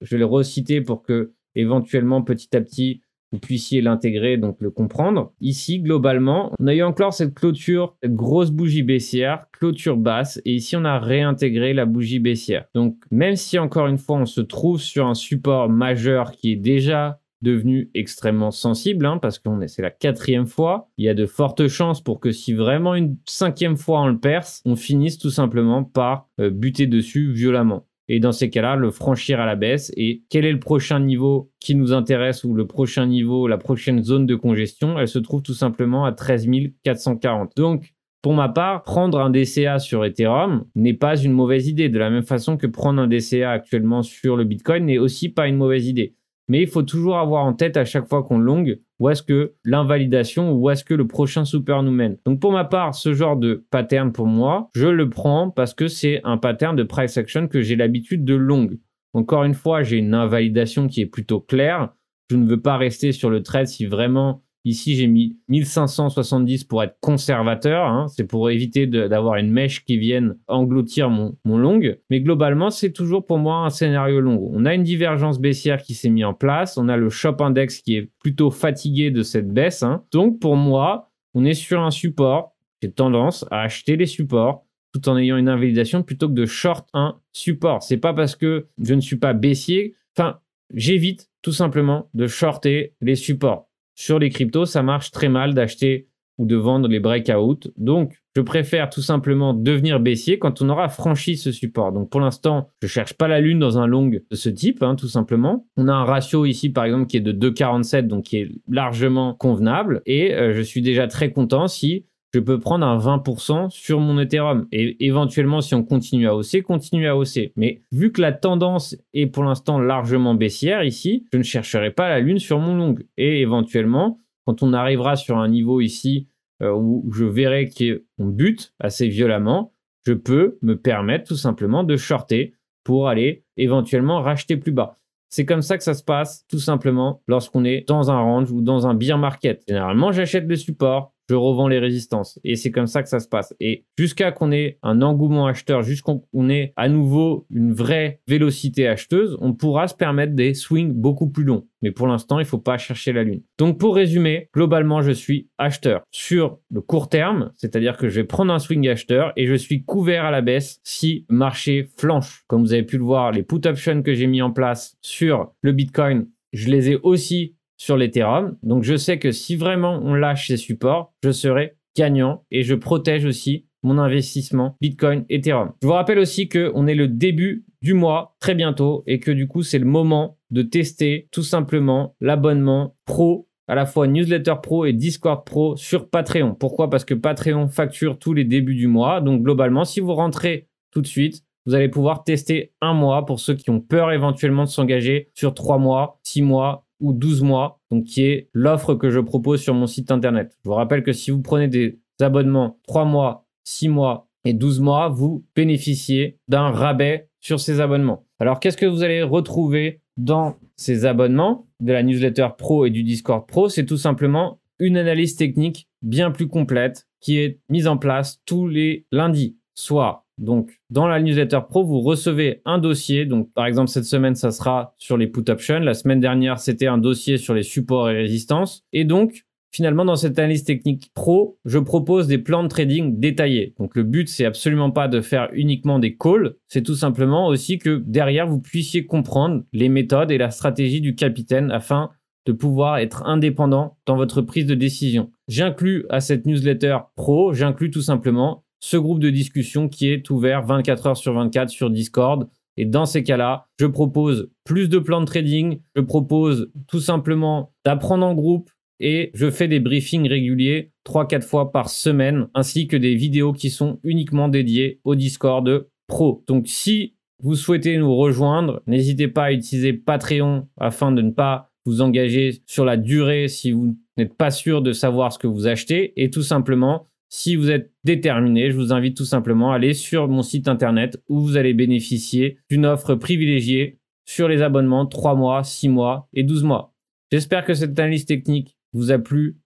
je 0.00 0.14
vais 0.14 0.18
le 0.18 0.24
reciter 0.24 0.80
pour 0.80 1.02
que 1.02 1.32
éventuellement, 1.54 2.22
petit 2.22 2.56
à 2.56 2.60
petit, 2.60 3.02
vous 3.32 3.38
puissiez 3.38 3.80
l'intégrer, 3.80 4.36
donc 4.36 4.56
le 4.60 4.70
comprendre. 4.70 5.32
Ici, 5.40 5.80
globalement, 5.80 6.52
on 6.58 6.66
a 6.66 6.74
eu 6.74 6.82
encore 6.82 7.12
cette 7.12 7.34
clôture, 7.34 7.96
grosse 8.04 8.50
bougie 8.50 8.82
baissière, 8.82 9.46
clôture 9.52 9.96
basse, 9.96 10.40
et 10.44 10.54
ici 10.54 10.76
on 10.76 10.84
a 10.84 10.98
réintégré 10.98 11.74
la 11.74 11.86
bougie 11.86 12.18
baissière. 12.18 12.66
Donc 12.74 12.96
même 13.10 13.36
si 13.36 13.58
encore 13.58 13.86
une 13.86 13.98
fois 13.98 14.18
on 14.18 14.26
se 14.26 14.40
trouve 14.40 14.80
sur 14.80 15.06
un 15.06 15.14
support 15.14 15.68
majeur 15.68 16.32
qui 16.32 16.52
est 16.52 16.56
déjà 16.56 17.20
devenu 17.42 17.90
extrêmement 17.94 18.50
sensible, 18.50 19.06
hein, 19.06 19.18
parce 19.18 19.38
que 19.38 19.48
c'est 19.66 19.82
la 19.82 19.90
quatrième 19.90 20.46
fois. 20.46 20.88
Il 20.96 21.04
y 21.04 21.08
a 21.08 21.14
de 21.14 21.26
fortes 21.26 21.68
chances 21.68 22.02
pour 22.02 22.18
que 22.18 22.32
si 22.32 22.54
vraiment 22.54 22.94
une 22.94 23.16
cinquième 23.26 23.76
fois 23.76 24.00
on 24.00 24.08
le 24.08 24.18
perce, 24.18 24.62
on 24.64 24.76
finisse 24.76 25.18
tout 25.18 25.30
simplement 25.30 25.84
par 25.84 26.28
euh, 26.40 26.50
buter 26.50 26.86
dessus 26.86 27.32
violemment 27.32 27.86
et 28.08 28.20
dans 28.20 28.32
ces 28.32 28.50
cas-là, 28.50 28.76
le 28.76 28.90
franchir 28.90 29.40
à 29.40 29.46
la 29.46 29.56
baisse. 29.56 29.92
Et 29.96 30.22
quel 30.30 30.44
est 30.44 30.52
le 30.52 30.60
prochain 30.60 31.00
niveau 31.00 31.50
qui 31.60 31.74
nous 31.74 31.92
intéresse 31.92 32.44
ou 32.44 32.54
le 32.54 32.66
prochain 32.66 33.06
niveau, 33.06 33.48
la 33.48 33.58
prochaine 33.58 34.02
zone 34.02 34.26
de 34.26 34.34
congestion? 34.34 34.98
Elle 34.98 35.08
se 35.08 35.18
trouve 35.18 35.42
tout 35.42 35.54
simplement 35.54 36.04
à 36.04 36.12
13 36.12 36.48
440. 36.84 37.56
Donc, 37.56 37.94
pour 38.22 38.34
ma 38.34 38.48
part, 38.48 38.82
prendre 38.82 39.20
un 39.20 39.30
DCA 39.30 39.78
sur 39.78 40.04
Ethereum 40.04 40.64
n'est 40.74 40.94
pas 40.94 41.16
une 41.16 41.32
mauvaise 41.32 41.68
idée, 41.68 41.88
de 41.88 41.98
la 41.98 42.10
même 42.10 42.24
façon 42.24 42.56
que 42.56 42.66
prendre 42.66 43.00
un 43.00 43.06
DCA 43.06 43.50
actuellement 43.50 44.02
sur 44.02 44.36
le 44.36 44.44
Bitcoin 44.44 44.86
n'est 44.86 44.98
aussi 44.98 45.28
pas 45.28 45.48
une 45.48 45.56
mauvaise 45.56 45.86
idée. 45.86 46.14
Mais 46.48 46.62
il 46.62 46.68
faut 46.68 46.82
toujours 46.82 47.18
avoir 47.18 47.44
en 47.44 47.52
tête 47.52 47.76
à 47.76 47.84
chaque 47.84 48.08
fois 48.08 48.22
qu'on 48.22 48.38
longue 48.38 48.80
où 48.98 49.10
est-ce 49.10 49.22
que 49.22 49.54
l'invalidation 49.64 50.52
ou 50.52 50.64
où 50.64 50.70
est-ce 50.70 50.84
que 50.84 50.94
le 50.94 51.06
prochain 51.06 51.44
super 51.44 51.82
nous 51.82 51.92
mène. 51.92 52.16
Donc 52.24 52.40
pour 52.40 52.52
ma 52.52 52.64
part, 52.64 52.94
ce 52.94 53.12
genre 53.12 53.36
de 53.36 53.66
pattern 53.70 54.12
pour 54.12 54.26
moi, 54.26 54.70
je 54.74 54.86
le 54.86 55.10
prends 55.10 55.50
parce 55.50 55.74
que 55.74 55.88
c'est 55.88 56.20
un 56.24 56.38
pattern 56.38 56.76
de 56.76 56.82
price 56.82 57.18
action 57.18 57.48
que 57.48 57.62
j'ai 57.62 57.76
l'habitude 57.76 58.24
de 58.24 58.34
longue. 58.34 58.78
Encore 59.12 59.44
une 59.44 59.54
fois, 59.54 59.82
j'ai 59.82 59.96
une 59.96 60.14
invalidation 60.14 60.88
qui 60.88 61.00
est 61.00 61.06
plutôt 61.06 61.40
claire. 61.40 61.90
Je 62.30 62.36
ne 62.36 62.46
veux 62.46 62.60
pas 62.60 62.76
rester 62.76 63.12
sur 63.12 63.30
le 63.30 63.42
trade 63.42 63.66
si 63.66 63.86
vraiment 63.86 64.42
Ici, 64.66 64.96
j'ai 64.96 65.06
mis 65.06 65.36
1570 65.46 66.64
pour 66.64 66.82
être 66.82 66.96
conservateur. 67.00 67.86
Hein. 67.86 68.06
C'est 68.08 68.24
pour 68.24 68.50
éviter 68.50 68.88
d'avoir 68.88 69.36
une 69.36 69.52
mèche 69.52 69.84
qui 69.84 69.96
vienne 69.96 70.36
engloutir 70.48 71.08
mon, 71.08 71.36
long. 71.44 71.80
Mais 72.10 72.20
globalement, 72.20 72.70
c'est 72.70 72.90
toujours 72.90 73.24
pour 73.24 73.38
moi 73.38 73.58
un 73.58 73.70
scénario 73.70 74.20
long. 74.20 74.50
On 74.52 74.64
a 74.64 74.74
une 74.74 74.82
divergence 74.82 75.38
baissière 75.38 75.80
qui 75.80 75.94
s'est 75.94 76.10
mise 76.10 76.24
en 76.24 76.34
place. 76.34 76.78
On 76.78 76.88
a 76.88 76.96
le 76.96 77.10
Shop 77.10 77.36
Index 77.38 77.78
qui 77.80 77.94
est 77.94 78.10
plutôt 78.18 78.50
fatigué 78.50 79.12
de 79.12 79.22
cette 79.22 79.48
baisse. 79.48 79.84
Hein. 79.84 80.02
Donc, 80.10 80.40
pour 80.40 80.56
moi, 80.56 81.12
on 81.34 81.44
est 81.44 81.54
sur 81.54 81.80
un 81.80 81.92
support. 81.92 82.56
J'ai 82.82 82.90
tendance 82.90 83.46
à 83.52 83.60
acheter 83.60 83.96
les 83.96 84.06
supports 84.06 84.66
tout 84.92 85.08
en 85.08 85.16
ayant 85.16 85.36
une 85.36 85.48
invalidation 85.48 86.02
plutôt 86.02 86.28
que 86.28 86.34
de 86.34 86.46
short 86.46 86.88
un 86.92 87.20
support. 87.32 87.84
C'est 87.84 87.98
pas 87.98 88.14
parce 88.14 88.34
que 88.34 88.66
je 88.82 88.94
ne 88.94 89.00
suis 89.00 89.16
pas 89.16 89.32
baissier. 89.32 89.94
Enfin, 90.16 90.40
j'évite 90.74 91.30
tout 91.42 91.52
simplement 91.52 92.10
de 92.14 92.26
shorter 92.26 92.94
les 93.00 93.14
supports. 93.14 93.65
Sur 93.96 94.18
les 94.18 94.28
cryptos, 94.28 94.66
ça 94.66 94.82
marche 94.82 95.10
très 95.10 95.30
mal 95.30 95.54
d'acheter 95.54 96.08
ou 96.38 96.44
de 96.44 96.54
vendre 96.54 96.86
les 96.86 97.00
breakouts. 97.00 97.72
Donc, 97.78 98.12
je 98.36 98.42
préfère 98.42 98.90
tout 98.90 99.00
simplement 99.00 99.54
devenir 99.54 100.00
baissier 100.00 100.38
quand 100.38 100.60
on 100.60 100.68
aura 100.68 100.90
franchi 100.90 101.38
ce 101.38 101.50
support. 101.50 101.92
Donc, 101.92 102.10
pour 102.10 102.20
l'instant, 102.20 102.68
je 102.82 102.88
cherche 102.88 103.14
pas 103.14 103.26
la 103.26 103.40
lune 103.40 103.58
dans 103.58 103.78
un 103.78 103.86
long 103.86 104.06
de 104.06 104.22
ce 104.32 104.50
type, 104.50 104.82
hein, 104.82 104.96
tout 104.96 105.08
simplement. 105.08 105.66
On 105.78 105.88
a 105.88 105.94
un 105.94 106.04
ratio 106.04 106.44
ici, 106.44 106.68
par 106.68 106.84
exemple, 106.84 107.06
qui 107.06 107.16
est 107.16 107.20
de 107.20 107.32
2,47, 107.32 108.06
donc 108.06 108.24
qui 108.24 108.36
est 108.36 108.50
largement 108.68 109.32
convenable. 109.32 110.02
Et 110.04 110.34
euh, 110.34 110.52
je 110.52 110.60
suis 110.60 110.82
déjà 110.82 111.08
très 111.08 111.32
content 111.32 111.66
si 111.66 112.04
je 112.34 112.40
peux 112.40 112.58
prendre 112.60 112.86
un 112.86 112.98
20% 112.98 113.70
sur 113.70 114.00
mon 114.00 114.18
Ethereum. 114.18 114.66
Et 114.72 115.06
éventuellement, 115.06 115.60
si 115.60 115.74
on 115.74 115.82
continue 115.82 116.28
à 116.28 116.34
hausser, 116.34 116.62
continuer 116.62 117.08
à 117.08 117.16
hausser. 117.16 117.52
Mais 117.56 117.82
vu 117.92 118.12
que 118.12 118.20
la 118.20 118.32
tendance 118.32 118.96
est 119.14 119.26
pour 119.26 119.44
l'instant 119.44 119.78
largement 119.78 120.34
baissière 120.34 120.84
ici, 120.84 121.26
je 121.32 121.38
ne 121.38 121.42
chercherai 121.42 121.90
pas 121.90 122.08
la 122.08 122.20
lune 122.20 122.38
sur 122.38 122.58
mon 122.58 122.74
long. 122.74 122.94
Et 123.16 123.40
éventuellement, 123.40 124.20
quand 124.44 124.62
on 124.62 124.72
arrivera 124.72 125.16
sur 125.16 125.38
un 125.38 125.48
niveau 125.48 125.80
ici 125.80 126.28
euh, 126.62 126.72
où 126.72 127.10
je 127.12 127.24
verrai 127.24 127.68
qu'on 127.68 128.26
bute 128.26 128.74
assez 128.80 129.08
violemment, 129.08 129.72
je 130.06 130.12
peux 130.12 130.58
me 130.62 130.74
permettre 130.74 131.28
tout 131.28 131.36
simplement 131.36 131.84
de 131.84 131.96
shorter 131.96 132.54
pour 132.84 133.08
aller 133.08 133.44
éventuellement 133.56 134.20
racheter 134.20 134.56
plus 134.56 134.72
bas. 134.72 134.98
C'est 135.28 135.44
comme 135.44 135.62
ça 135.62 135.76
que 135.76 135.82
ça 135.82 135.94
se 135.94 136.04
passe, 136.04 136.46
tout 136.48 136.60
simplement, 136.60 137.22
lorsqu'on 137.26 137.64
est 137.64 137.86
dans 137.88 138.10
un 138.10 138.20
range 138.20 138.52
ou 138.52 138.60
dans 138.62 138.86
un 138.86 138.94
bear 138.94 139.18
market. 139.18 139.64
Généralement, 139.66 140.12
j'achète 140.12 140.46
le 140.46 140.54
support, 140.54 141.12
je 141.28 141.34
revends 141.34 141.68
les 141.68 141.78
résistances. 141.78 142.38
Et 142.44 142.56
c'est 142.56 142.70
comme 142.70 142.86
ça 142.86 143.02
que 143.02 143.08
ça 143.08 143.20
se 143.20 143.28
passe. 143.28 143.54
Et 143.60 143.84
jusqu'à 143.98 144.32
qu'on 144.32 144.52
ait 144.52 144.78
un 144.82 145.02
engouement 145.02 145.46
acheteur, 145.46 145.82
jusqu'à 145.82 146.12
qu'on 146.32 146.48
ait 146.48 146.72
à 146.76 146.88
nouveau 146.88 147.46
une 147.50 147.72
vraie 147.72 148.20
vélocité 148.26 148.86
acheteuse, 148.88 149.36
on 149.40 149.54
pourra 149.54 149.88
se 149.88 149.94
permettre 149.94 150.34
des 150.34 150.54
swings 150.54 150.92
beaucoup 150.92 151.28
plus 151.28 151.44
longs. 151.44 151.66
Mais 151.82 151.90
pour 151.90 152.06
l'instant, 152.06 152.38
il 152.38 152.42
ne 152.42 152.48
faut 152.48 152.58
pas 152.58 152.78
chercher 152.78 153.12
la 153.12 153.22
lune. 153.22 153.42
Donc 153.58 153.78
pour 153.78 153.94
résumer, 153.94 154.48
globalement, 154.54 155.02
je 155.02 155.12
suis 155.12 155.48
acheteur 155.58 156.02
sur 156.10 156.58
le 156.70 156.80
court 156.80 157.08
terme, 157.08 157.52
c'est-à-dire 157.56 157.96
que 157.96 158.08
je 158.08 158.20
vais 158.20 158.26
prendre 158.26 158.52
un 158.52 158.58
swing 158.58 158.88
acheteur 158.88 159.32
et 159.36 159.46
je 159.46 159.54
suis 159.54 159.84
couvert 159.84 160.24
à 160.24 160.30
la 160.30 160.42
baisse 160.42 160.80
si 160.84 161.26
marché 161.28 161.88
flanche. 161.96 162.44
Comme 162.46 162.62
vous 162.62 162.72
avez 162.72 162.82
pu 162.82 162.98
le 162.98 163.04
voir, 163.04 163.32
les 163.32 163.42
put 163.42 163.66
options 163.66 164.02
que 164.02 164.14
j'ai 164.14 164.26
mis 164.26 164.42
en 164.42 164.50
place 164.50 164.96
sur 165.00 165.52
le 165.60 165.72
Bitcoin, 165.72 166.26
je 166.52 166.70
les 166.70 166.90
ai 166.90 166.96
aussi 167.02 167.55
sur 167.76 167.96
l'Ethereum. 167.96 168.56
Donc 168.62 168.82
je 168.82 168.96
sais 168.96 169.18
que 169.18 169.32
si 169.32 169.56
vraiment 169.56 170.00
on 170.02 170.14
lâche 170.14 170.48
ces 170.48 170.56
supports, 170.56 171.14
je 171.22 171.30
serai 171.30 171.76
gagnant 171.96 172.44
et 172.50 172.62
je 172.62 172.74
protège 172.74 173.24
aussi 173.24 173.66
mon 173.82 173.98
investissement 173.98 174.76
Bitcoin 174.80 175.24
Ethereum. 175.28 175.72
Je 175.82 175.86
vous 175.86 175.92
rappelle 175.92 176.18
aussi 176.18 176.48
que 176.48 176.72
on 176.74 176.86
est 176.86 176.94
le 176.94 177.08
début 177.08 177.64
du 177.82 177.94
mois 177.94 178.36
très 178.40 178.54
bientôt 178.54 179.04
et 179.06 179.20
que 179.20 179.30
du 179.30 179.46
coup 179.46 179.62
c'est 179.62 179.78
le 179.78 179.84
moment 179.84 180.38
de 180.50 180.62
tester 180.62 181.28
tout 181.30 181.42
simplement 181.42 182.16
l'abonnement 182.20 182.96
pro 183.04 183.48
à 183.68 183.74
la 183.74 183.86
fois 183.86 184.06
newsletter 184.06 184.54
pro 184.62 184.84
et 184.84 184.92
Discord 184.92 185.44
pro 185.44 185.76
sur 185.76 186.08
Patreon. 186.08 186.54
Pourquoi? 186.54 186.88
Parce 186.90 187.04
que 187.04 187.14
Patreon 187.14 187.68
facture 187.68 188.18
tous 188.18 188.32
les 188.32 188.44
débuts 188.44 188.76
du 188.76 188.86
mois. 188.86 189.20
Donc 189.20 189.42
globalement, 189.42 189.84
si 189.84 190.00
vous 190.00 190.14
rentrez 190.14 190.68
tout 190.92 191.00
de 191.00 191.06
suite, 191.06 191.42
vous 191.66 191.74
allez 191.74 191.88
pouvoir 191.88 192.22
tester 192.22 192.72
un 192.80 192.94
mois 192.94 193.26
pour 193.26 193.40
ceux 193.40 193.54
qui 193.54 193.70
ont 193.70 193.80
peur 193.80 194.12
éventuellement 194.12 194.64
de 194.64 194.68
s'engager 194.68 195.30
sur 195.34 195.52
trois 195.52 195.78
mois, 195.78 196.20
six 196.22 196.42
mois 196.42 196.85
ou 197.00 197.12
12 197.12 197.42
mois, 197.42 197.80
donc 197.90 198.04
qui 198.04 198.22
est 198.22 198.48
l'offre 198.52 198.94
que 198.94 199.10
je 199.10 199.20
propose 199.20 199.60
sur 199.60 199.74
mon 199.74 199.86
site 199.86 200.10
internet. 200.10 200.56
Je 200.64 200.68
vous 200.68 200.74
rappelle 200.74 201.02
que 201.02 201.12
si 201.12 201.30
vous 201.30 201.42
prenez 201.42 201.68
des 201.68 201.98
abonnements 202.20 202.78
3 202.86 203.04
mois, 203.04 203.46
6 203.64 203.88
mois 203.88 204.28
et 204.44 204.52
12 204.52 204.80
mois, 204.80 205.08
vous 205.08 205.44
bénéficiez 205.54 206.38
d'un 206.48 206.70
rabais 206.70 207.28
sur 207.40 207.60
ces 207.60 207.80
abonnements. 207.80 208.26
Alors 208.38 208.60
qu'est-ce 208.60 208.76
que 208.76 208.86
vous 208.86 209.02
allez 209.02 209.22
retrouver 209.22 210.00
dans 210.16 210.56
ces 210.76 211.04
abonnements 211.04 211.66
de 211.80 211.92
la 211.92 212.02
newsletter 212.02 212.48
pro 212.56 212.86
et 212.86 212.90
du 212.90 213.02
Discord 213.02 213.46
pro? 213.46 213.68
C'est 213.68 213.86
tout 213.86 213.96
simplement 213.96 214.60
une 214.78 214.96
analyse 214.96 215.36
technique 215.36 215.88
bien 216.02 216.30
plus 216.30 216.48
complète 216.48 217.06
qui 217.20 217.38
est 217.38 217.60
mise 217.68 217.86
en 217.86 217.96
place 217.96 218.40
tous 218.44 218.68
les 218.68 219.06
lundis, 219.10 219.56
soit 219.74 220.25
donc, 220.38 220.80
dans 220.90 221.06
la 221.08 221.20
newsletter 221.20 221.60
pro, 221.68 221.84
vous 221.84 222.00
recevez 222.00 222.60
un 222.66 222.78
dossier. 222.78 223.24
Donc, 223.24 223.52
par 223.54 223.66
exemple, 223.66 223.88
cette 223.88 224.04
semaine, 224.04 224.34
ça 224.34 224.50
sera 224.50 224.94
sur 224.98 225.16
les 225.16 225.26
put 225.26 225.48
options. 225.48 225.80
La 225.80 225.94
semaine 225.94 226.20
dernière, 226.20 226.58
c'était 226.58 226.86
un 226.86 226.98
dossier 226.98 227.38
sur 227.38 227.54
les 227.54 227.62
supports 227.62 228.10
et 228.10 228.16
résistances. 228.16 228.84
Et 228.92 229.04
donc, 229.04 229.46
finalement, 229.72 230.04
dans 230.04 230.16
cette 230.16 230.38
analyse 230.38 230.64
technique 230.64 231.10
pro, 231.14 231.58
je 231.64 231.78
propose 231.78 232.26
des 232.26 232.36
plans 232.36 232.62
de 232.62 232.68
trading 232.68 233.18
détaillés. 233.18 233.74
Donc, 233.78 233.96
le 233.96 234.02
but, 234.02 234.28
c'est 234.28 234.44
absolument 234.44 234.90
pas 234.90 235.08
de 235.08 235.22
faire 235.22 235.48
uniquement 235.54 235.98
des 235.98 236.16
calls. 236.16 236.56
C'est 236.68 236.82
tout 236.82 236.94
simplement 236.94 237.46
aussi 237.46 237.78
que 237.78 238.02
derrière, 238.06 238.46
vous 238.46 238.60
puissiez 238.60 239.06
comprendre 239.06 239.64
les 239.72 239.88
méthodes 239.88 240.30
et 240.30 240.38
la 240.38 240.50
stratégie 240.50 241.00
du 241.00 241.14
capitaine 241.14 241.70
afin 241.70 242.10
de 242.44 242.52
pouvoir 242.52 242.98
être 242.98 243.24
indépendant 243.24 243.96
dans 244.06 244.16
votre 244.16 244.40
prise 244.40 244.66
de 244.66 244.74
décision. 244.74 245.30
J'inclus 245.48 246.06
à 246.10 246.20
cette 246.20 246.46
newsletter 246.46 246.98
pro, 247.16 247.52
j'inclus 247.52 247.90
tout 247.90 248.02
simplement 248.02 248.65
ce 248.86 248.96
groupe 248.96 249.18
de 249.18 249.30
discussion 249.30 249.88
qui 249.88 250.06
est 250.06 250.30
ouvert 250.30 250.64
24 250.64 251.06
heures 251.08 251.16
sur 251.16 251.32
24 251.32 251.70
sur 251.70 251.90
Discord. 251.90 252.48
Et 252.76 252.84
dans 252.84 253.04
ces 253.04 253.24
cas-là, 253.24 253.66
je 253.80 253.86
propose 253.86 254.48
plus 254.62 254.88
de 254.88 255.00
plans 255.00 255.20
de 255.20 255.26
trading, 255.26 255.80
je 255.96 256.02
propose 256.02 256.70
tout 256.86 257.00
simplement 257.00 257.72
d'apprendre 257.84 258.24
en 258.24 258.32
groupe 258.32 258.70
et 259.00 259.32
je 259.34 259.50
fais 259.50 259.66
des 259.66 259.80
briefings 259.80 260.28
réguliers 260.28 260.92
3-4 261.04 261.42
fois 261.42 261.72
par 261.72 261.88
semaine, 261.90 262.46
ainsi 262.54 262.86
que 262.86 262.96
des 262.96 263.16
vidéos 263.16 263.52
qui 263.52 263.70
sont 263.70 263.98
uniquement 264.04 264.48
dédiées 264.48 265.00
au 265.02 265.16
Discord 265.16 265.88
Pro. 266.06 266.44
Donc 266.46 266.68
si 266.68 267.16
vous 267.42 267.56
souhaitez 267.56 267.98
nous 267.98 268.14
rejoindre, 268.14 268.84
n'hésitez 268.86 269.26
pas 269.26 269.46
à 269.46 269.52
utiliser 269.52 269.94
Patreon 269.94 270.68
afin 270.76 271.10
de 271.10 271.22
ne 271.22 271.32
pas 271.32 271.72
vous 271.86 272.02
engager 272.02 272.62
sur 272.66 272.84
la 272.84 272.96
durée 272.96 273.48
si 273.48 273.72
vous 273.72 273.96
n'êtes 274.16 274.36
pas 274.36 274.52
sûr 274.52 274.80
de 274.80 274.92
savoir 274.92 275.32
ce 275.32 275.40
que 275.40 275.48
vous 275.48 275.66
achetez 275.66 276.12
et 276.22 276.30
tout 276.30 276.42
simplement 276.42 277.08
Si 277.28 277.56
vous 277.56 277.70
êtes 277.70 277.92
déterminé, 278.04 278.70
je 278.70 278.76
vous 278.76 278.92
invite 278.92 279.16
tout 279.16 279.24
simplement 279.24 279.72
à 279.72 279.76
aller 279.76 279.94
sur 279.94 280.28
mon 280.28 280.42
site 280.42 280.68
internet 280.68 281.20
où 281.28 281.40
vous 281.40 281.56
allez 281.56 281.74
bénéficier 281.74 282.58
d'une 282.70 282.86
offre 282.86 283.14
privilégiée 283.14 283.98
sur 284.24 284.48
les 284.48 284.62
abonnements 284.62 285.06
3 285.06 285.34
mois, 285.34 285.64
6 285.64 285.88
mois 285.88 286.28
et 286.34 286.44
12 286.44 286.64
mois. 286.64 286.94
J'espère 287.32 287.64
que 287.64 287.74
cette 287.74 287.98
analyse 287.98 288.26
technique 288.26 288.76
vous 288.92 289.10
a 289.10 289.18
plu. 289.18 289.58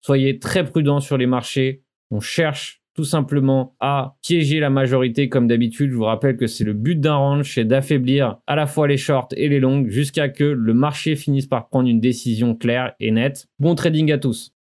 Soyez 0.00 0.38
très 0.38 0.64
prudents 0.64 1.00
sur 1.00 1.16
les 1.16 1.26
marchés. 1.26 1.82
On 2.10 2.20
cherche 2.20 2.82
tout 2.94 3.04
simplement 3.04 3.76
à 3.78 4.16
piéger 4.22 4.58
la 4.58 4.70
majorité 4.70 5.28
comme 5.28 5.46
d'habitude. 5.46 5.90
Je 5.90 5.96
vous 5.96 6.04
rappelle 6.04 6.36
que 6.36 6.46
c'est 6.46 6.64
le 6.64 6.72
but 6.72 7.00
d'un 7.00 7.14
range, 7.14 7.54
c'est 7.54 7.64
d'affaiblir 7.64 8.38
à 8.46 8.56
la 8.56 8.66
fois 8.66 8.88
les 8.88 8.96
shorts 8.96 9.28
et 9.36 9.48
les 9.48 9.60
longs 9.60 9.84
jusqu'à 9.88 10.28
que 10.28 10.44
le 10.44 10.74
marché 10.74 11.14
finisse 11.14 11.46
par 11.46 11.68
prendre 11.68 11.88
une 11.88 12.00
décision 12.00 12.56
claire 12.56 12.94
et 12.98 13.10
nette. 13.10 13.46
Bon 13.60 13.74
trading 13.74 14.10
à 14.10 14.18
tous. 14.18 14.52